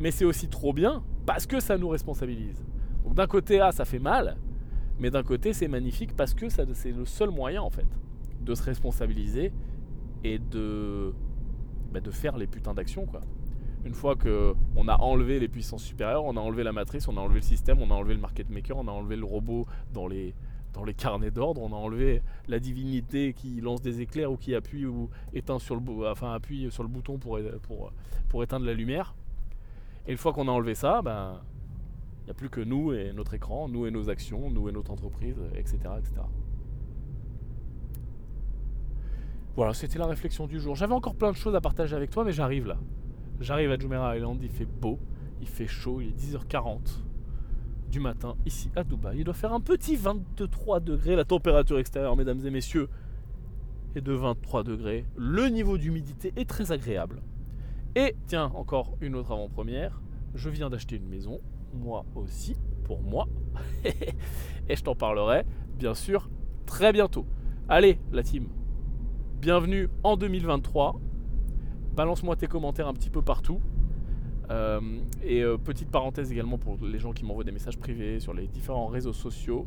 Mais 0.00 0.10
c'est 0.10 0.24
aussi 0.24 0.48
trop 0.48 0.72
bien 0.72 1.02
parce 1.26 1.46
que 1.46 1.60
ça 1.60 1.76
nous 1.76 1.88
responsabilise. 1.88 2.64
Donc 3.04 3.14
d'un 3.14 3.26
côté, 3.26 3.60
ah, 3.60 3.72
ça 3.72 3.84
fait 3.84 3.98
mal, 3.98 4.36
mais 4.98 5.10
d'un 5.10 5.22
côté, 5.22 5.52
c'est 5.52 5.68
magnifique 5.68 6.16
parce 6.16 6.34
que 6.34 6.48
c'est 6.48 6.92
le 6.92 7.04
seul 7.04 7.30
moyen, 7.30 7.62
en 7.62 7.70
fait, 7.70 7.86
de 8.40 8.54
se 8.54 8.62
responsabiliser 8.62 9.52
et 10.24 10.38
de, 10.38 11.12
bah, 11.92 12.00
de 12.00 12.10
faire 12.10 12.36
les 12.36 12.46
putains 12.46 12.74
d'actions, 12.74 13.06
quoi. 13.06 13.20
Une 13.88 13.94
fois 13.94 14.16
que 14.16 14.54
on 14.76 14.86
a 14.86 14.98
enlevé 14.98 15.40
les 15.40 15.48
puissances 15.48 15.82
supérieures, 15.82 16.22
on 16.22 16.36
a 16.36 16.40
enlevé 16.40 16.62
la 16.62 16.72
matrice, 16.72 17.08
on 17.08 17.16
a 17.16 17.20
enlevé 17.20 17.36
le 17.36 17.46
système, 17.46 17.80
on 17.80 17.90
a 17.90 17.94
enlevé 17.94 18.12
le 18.12 18.20
market 18.20 18.50
maker, 18.50 18.76
on 18.76 18.86
a 18.86 18.90
enlevé 18.90 19.16
le 19.16 19.24
robot 19.24 19.64
dans 19.94 20.06
les, 20.06 20.34
dans 20.74 20.84
les 20.84 20.92
carnets 20.92 21.30
d'ordre, 21.30 21.62
on 21.62 21.72
a 21.72 21.76
enlevé 21.76 22.20
la 22.48 22.58
divinité 22.58 23.32
qui 23.32 23.62
lance 23.62 23.80
des 23.80 24.02
éclairs 24.02 24.30
ou 24.30 24.36
qui 24.36 24.54
appuie 24.54 24.84
ou 24.84 25.08
éteint 25.32 25.58
sur 25.58 25.74
le, 25.74 25.80
enfin, 26.06 26.34
appuie 26.34 26.70
sur 26.70 26.82
le 26.82 26.90
bouton 26.90 27.16
pour, 27.16 27.38
pour, 27.62 27.90
pour 28.28 28.42
éteindre 28.42 28.66
la 28.66 28.74
lumière. 28.74 29.14
Et 30.06 30.12
une 30.12 30.18
fois 30.18 30.34
qu'on 30.34 30.48
a 30.48 30.50
enlevé 30.50 30.74
ça, 30.74 31.00
ben, 31.00 31.40
il 32.20 32.24
n'y 32.26 32.30
a 32.32 32.34
plus 32.34 32.50
que 32.50 32.60
nous 32.60 32.92
et 32.92 33.14
notre 33.14 33.32
écran, 33.32 33.70
nous 33.70 33.86
et 33.86 33.90
nos 33.90 34.10
actions, 34.10 34.50
nous 34.50 34.68
et 34.68 34.72
notre 34.72 34.90
entreprise, 34.90 35.40
etc. 35.54 35.78
etc. 35.96 36.12
Voilà, 39.56 39.72
c'était 39.72 39.98
la 39.98 40.06
réflexion 40.06 40.46
du 40.46 40.60
jour. 40.60 40.76
J'avais 40.76 40.92
encore 40.92 41.14
plein 41.14 41.30
de 41.30 41.36
choses 41.38 41.54
à 41.54 41.62
partager 41.62 41.96
avec 41.96 42.10
toi, 42.10 42.22
mais 42.22 42.32
j'arrive 42.32 42.66
là. 42.66 42.76
J'arrive 43.40 43.70
à 43.70 43.78
Jumeirah 43.78 44.16
Island, 44.16 44.38
il 44.42 44.50
fait 44.50 44.66
beau, 44.66 44.98
il 45.40 45.48
fait 45.48 45.68
chaud, 45.68 46.00
il 46.00 46.08
est 46.08 46.36
10h40 46.36 46.78
du 47.88 48.00
matin 48.00 48.36
ici 48.44 48.70
à 48.74 48.84
Dubaï. 48.84 49.18
Il 49.18 49.24
doit 49.24 49.34
faire 49.34 49.52
un 49.52 49.60
petit 49.60 49.96
23 49.96 50.80
degrés. 50.80 51.16
La 51.16 51.24
température 51.24 51.78
extérieure, 51.78 52.16
mesdames 52.16 52.44
et 52.44 52.50
messieurs, 52.50 52.88
est 53.94 54.00
de 54.00 54.12
23 54.12 54.64
degrés. 54.64 55.06
Le 55.16 55.48
niveau 55.48 55.78
d'humidité 55.78 56.32
est 56.36 56.48
très 56.48 56.72
agréable. 56.72 57.22
Et 57.94 58.16
tiens, 58.26 58.50
encore 58.54 58.96
une 59.00 59.14
autre 59.14 59.32
avant-première. 59.32 60.00
Je 60.34 60.50
viens 60.50 60.68
d'acheter 60.68 60.96
une 60.96 61.08
maison, 61.08 61.40
moi 61.72 62.04
aussi, 62.14 62.56
pour 62.84 63.02
moi. 63.02 63.26
et 63.84 64.76
je 64.76 64.82
t'en 64.82 64.94
parlerai, 64.94 65.44
bien 65.78 65.94
sûr, 65.94 66.28
très 66.66 66.92
bientôt. 66.92 67.24
Allez, 67.68 67.98
la 68.12 68.22
team, 68.22 68.48
bienvenue 69.40 69.88
en 70.02 70.16
2023. 70.16 71.00
Balance-moi 71.98 72.36
tes 72.36 72.46
commentaires 72.46 72.86
un 72.86 72.94
petit 72.94 73.10
peu 73.10 73.22
partout. 73.22 73.60
Euh, 74.52 74.80
et 75.24 75.42
euh, 75.42 75.58
petite 75.58 75.90
parenthèse 75.90 76.30
également 76.30 76.56
pour 76.56 76.78
les 76.80 77.00
gens 77.00 77.12
qui 77.12 77.24
m'envoient 77.24 77.42
des 77.42 77.50
messages 77.50 77.76
privés 77.76 78.20
sur 78.20 78.32
les 78.34 78.46
différents 78.46 78.86
réseaux 78.86 79.12
sociaux. 79.12 79.66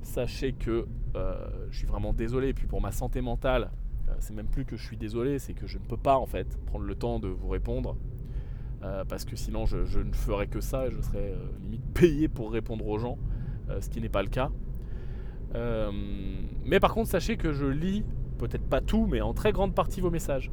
Sachez 0.00 0.52
que 0.52 0.86
euh, 1.16 1.34
je 1.70 1.78
suis 1.78 1.88
vraiment 1.88 2.12
désolé. 2.12 2.50
Et 2.50 2.54
puis 2.54 2.68
pour 2.68 2.80
ma 2.80 2.92
santé 2.92 3.20
mentale, 3.20 3.72
c'est 4.20 4.32
même 4.32 4.46
plus 4.46 4.64
que 4.64 4.76
je 4.76 4.84
suis 4.84 4.96
désolé, 4.96 5.40
c'est 5.40 5.54
que 5.54 5.66
je 5.66 5.78
ne 5.78 5.82
peux 5.82 5.96
pas 5.96 6.18
en 6.18 6.26
fait 6.26 6.56
prendre 6.66 6.84
le 6.84 6.94
temps 6.94 7.18
de 7.18 7.26
vous 7.26 7.48
répondre. 7.48 7.96
Parce 9.08 9.24
que 9.24 9.34
sinon 9.34 9.66
je, 9.66 9.98
ne 9.98 10.12
ferais 10.12 10.46
que 10.46 10.60
ça 10.60 10.86
et 10.86 10.92
je 10.92 11.00
serais 11.00 11.34
limite 11.62 11.84
payé 11.94 12.28
pour 12.28 12.52
répondre 12.52 12.86
aux 12.86 12.98
gens, 12.98 13.18
ce 13.80 13.88
qui 13.88 14.00
n'est 14.00 14.08
pas 14.08 14.22
le 14.22 14.28
cas. 14.28 14.50
mais 16.64 16.78
par 16.78 16.94
contre, 16.94 17.10
sachez 17.10 17.36
que 17.36 17.52
je 17.52 17.66
lis, 17.66 18.04
peut-être 18.38 18.68
pas 18.68 18.80
tout, 18.80 19.08
mais 19.10 19.20
en 19.20 19.34
très 19.34 19.50
grande 19.50 19.74
partie 19.74 20.00
vos 20.00 20.10
messages. 20.10 20.52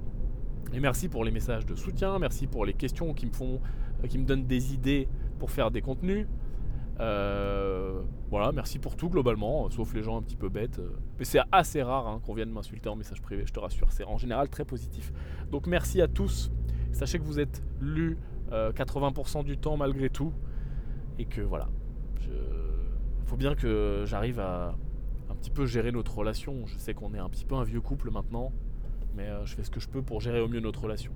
Et 0.73 0.79
merci 0.79 1.09
pour 1.09 1.23
les 1.23 1.31
messages 1.31 1.65
de 1.65 1.75
soutien, 1.75 2.19
merci 2.19 2.47
pour 2.47 2.65
les 2.65 2.73
questions 2.73 3.13
qui 3.13 3.25
me 3.25 3.31
font, 3.31 3.59
qui 4.07 4.17
me 4.17 4.25
donnent 4.25 4.45
des 4.45 4.73
idées 4.73 5.07
pour 5.39 5.51
faire 5.51 5.71
des 5.71 5.81
contenus. 5.81 6.27
Euh, 6.99 8.01
voilà, 8.29 8.51
merci 8.51 8.77
pour 8.77 8.95
tout 8.97 9.09
globalement, 9.09 9.69
sauf 9.69 9.93
les 9.93 10.03
gens 10.03 10.17
un 10.17 10.21
petit 10.21 10.35
peu 10.35 10.49
bêtes. 10.49 10.79
Mais 11.17 11.25
c'est 11.25 11.39
assez 11.51 11.81
rare 11.81 12.07
hein, 12.07 12.21
qu'on 12.25 12.33
vienne 12.33 12.51
m'insulter 12.51 12.89
en 12.89 12.95
message 12.95 13.21
privé, 13.21 13.43
je 13.45 13.53
te 13.53 13.59
rassure. 13.59 13.91
C'est 13.91 14.03
en 14.03 14.17
général 14.17 14.49
très 14.49 14.65
positif. 14.65 15.11
Donc 15.49 15.65
merci 15.65 16.01
à 16.01 16.07
tous. 16.07 16.51
Sachez 16.91 17.19
que 17.19 17.23
vous 17.23 17.39
êtes 17.39 17.63
lus 17.79 18.17
80% 18.51 19.39
euh, 19.39 19.43
du 19.43 19.57
temps 19.57 19.77
malgré 19.77 20.09
tout. 20.09 20.33
Et 21.17 21.25
que 21.25 21.41
voilà. 21.41 21.69
Il 22.21 23.25
faut 23.25 23.37
bien 23.37 23.53
que 23.53 24.03
j'arrive 24.05 24.39
à 24.39 24.75
un 25.29 25.35
petit 25.35 25.51
peu 25.51 25.65
gérer 25.65 25.91
notre 25.91 26.17
relation. 26.17 26.65
Je 26.65 26.77
sais 26.77 26.93
qu'on 26.93 27.13
est 27.13 27.19
un 27.19 27.29
petit 27.29 27.45
peu 27.45 27.55
un 27.55 27.63
vieux 27.63 27.81
couple 27.81 28.09
maintenant. 28.09 28.51
Mais 29.19 29.27
euh, 29.27 29.45
je 29.45 29.53
fais 29.53 29.63
ce 29.63 29.69
que 29.69 29.79
je 29.79 29.87
peux 29.87 30.01
pour 30.01 30.19
gérer 30.19 30.41
au 30.41 30.47
mieux 30.47 30.59
notre 30.59 30.81
relation. 30.81 31.11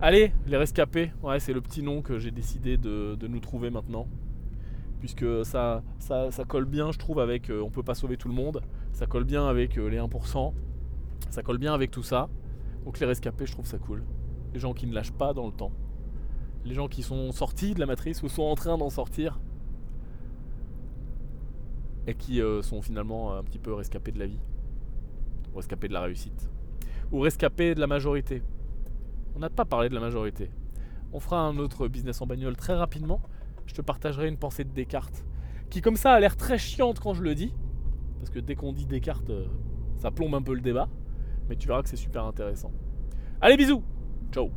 Allez, 0.00 0.34
les 0.46 0.58
rescapés. 0.58 1.10
Ouais, 1.22 1.40
c'est 1.40 1.54
le 1.54 1.62
petit 1.62 1.82
nom 1.82 2.02
que 2.02 2.18
j'ai 2.18 2.32
décidé 2.32 2.76
de 2.76 3.26
nous 3.26 3.40
trouver 3.40 3.70
maintenant 3.70 4.06
puisque 5.02 5.44
ça, 5.44 5.82
ça, 5.98 6.30
colle 6.46 6.64
bien, 6.64 6.92
je 6.92 6.98
trouve, 6.98 7.18
avec 7.18 7.50
euh, 7.50 7.60
on 7.60 7.70
peut 7.70 7.82
pas 7.82 7.96
sauver 7.96 8.16
tout 8.16 8.28
le 8.28 8.34
monde, 8.34 8.62
ça 8.92 9.04
colle 9.04 9.24
bien 9.24 9.48
avec 9.48 9.76
euh, 9.76 9.88
les 9.88 9.98
1%, 9.98 10.52
ça 11.28 11.42
colle 11.42 11.58
bien 11.58 11.74
avec 11.74 11.90
tout 11.90 12.04
ça. 12.04 12.28
Donc 12.84 13.00
les 13.00 13.06
rescapés, 13.06 13.44
je 13.44 13.50
trouve 13.50 13.66
ça 13.66 13.78
cool. 13.78 14.04
Les 14.54 14.60
gens 14.60 14.74
qui 14.74 14.86
ne 14.86 14.94
lâchent 14.94 15.10
pas 15.10 15.34
dans 15.34 15.46
le 15.46 15.52
temps. 15.52 15.72
les 16.64 16.74
gens 16.74 16.86
qui 16.86 17.02
sont 17.02 17.32
sortis 17.32 17.74
de 17.74 17.80
la 17.80 17.86
matrice 17.86 18.22
ou 18.22 18.28
sont 18.28 18.44
en 18.44 18.54
train 18.54 18.78
d'en 18.78 18.90
sortir 18.90 19.40
et 22.06 22.14
qui 22.14 22.40
euh, 22.40 22.62
sont 22.62 22.80
finalement 22.80 23.34
un 23.36 23.42
petit 23.42 23.58
peu 23.58 23.74
rescapés 23.74 24.12
de 24.12 24.20
la 24.20 24.26
vie, 24.26 24.38
rescapés 25.52 25.88
de 25.88 25.94
la 25.94 26.02
réussite, 26.02 26.48
ou 27.12 27.20
rescapés 27.20 27.74
de 27.74 27.80
la 27.80 27.86
majorité. 27.86 28.42
On 29.36 29.38
n'a 29.38 29.50
pas 29.50 29.64
parlé 29.64 29.88
de 29.88 29.94
la 29.94 30.00
majorité. 30.00 30.50
On 31.12 31.20
fera 31.20 31.40
un 31.40 31.58
autre 31.58 31.86
business 31.88 32.20
en 32.20 32.26
bagnole 32.26 32.56
très 32.56 32.74
rapidement. 32.74 33.20
Je 33.66 33.74
te 33.74 33.82
partagerai 33.82 34.28
une 34.28 34.38
pensée 34.38 34.64
de 34.64 34.70
Descartes, 34.70 35.24
qui 35.70 35.80
comme 35.80 35.96
ça 35.96 36.12
a 36.12 36.20
l'air 36.20 36.36
très 36.36 36.58
chiante 36.58 36.98
quand 36.98 37.14
je 37.14 37.22
le 37.22 37.34
dis, 37.34 37.54
parce 38.18 38.30
que 38.30 38.40
dès 38.40 38.54
qu'on 38.54 38.72
dit 38.72 38.86
Descartes, 38.86 39.30
euh, 39.30 39.46
ça 39.96 40.10
plombe 40.10 40.34
un 40.34 40.42
peu 40.42 40.54
le 40.54 40.60
débat, 40.60 40.88
mais 41.48 41.56
tu 41.56 41.68
verras 41.68 41.82
que 41.82 41.88
c'est 41.88 41.96
super 41.96 42.24
intéressant. 42.24 42.72
Allez 43.40 43.56
bisous 43.56 43.82
Ciao 44.32 44.50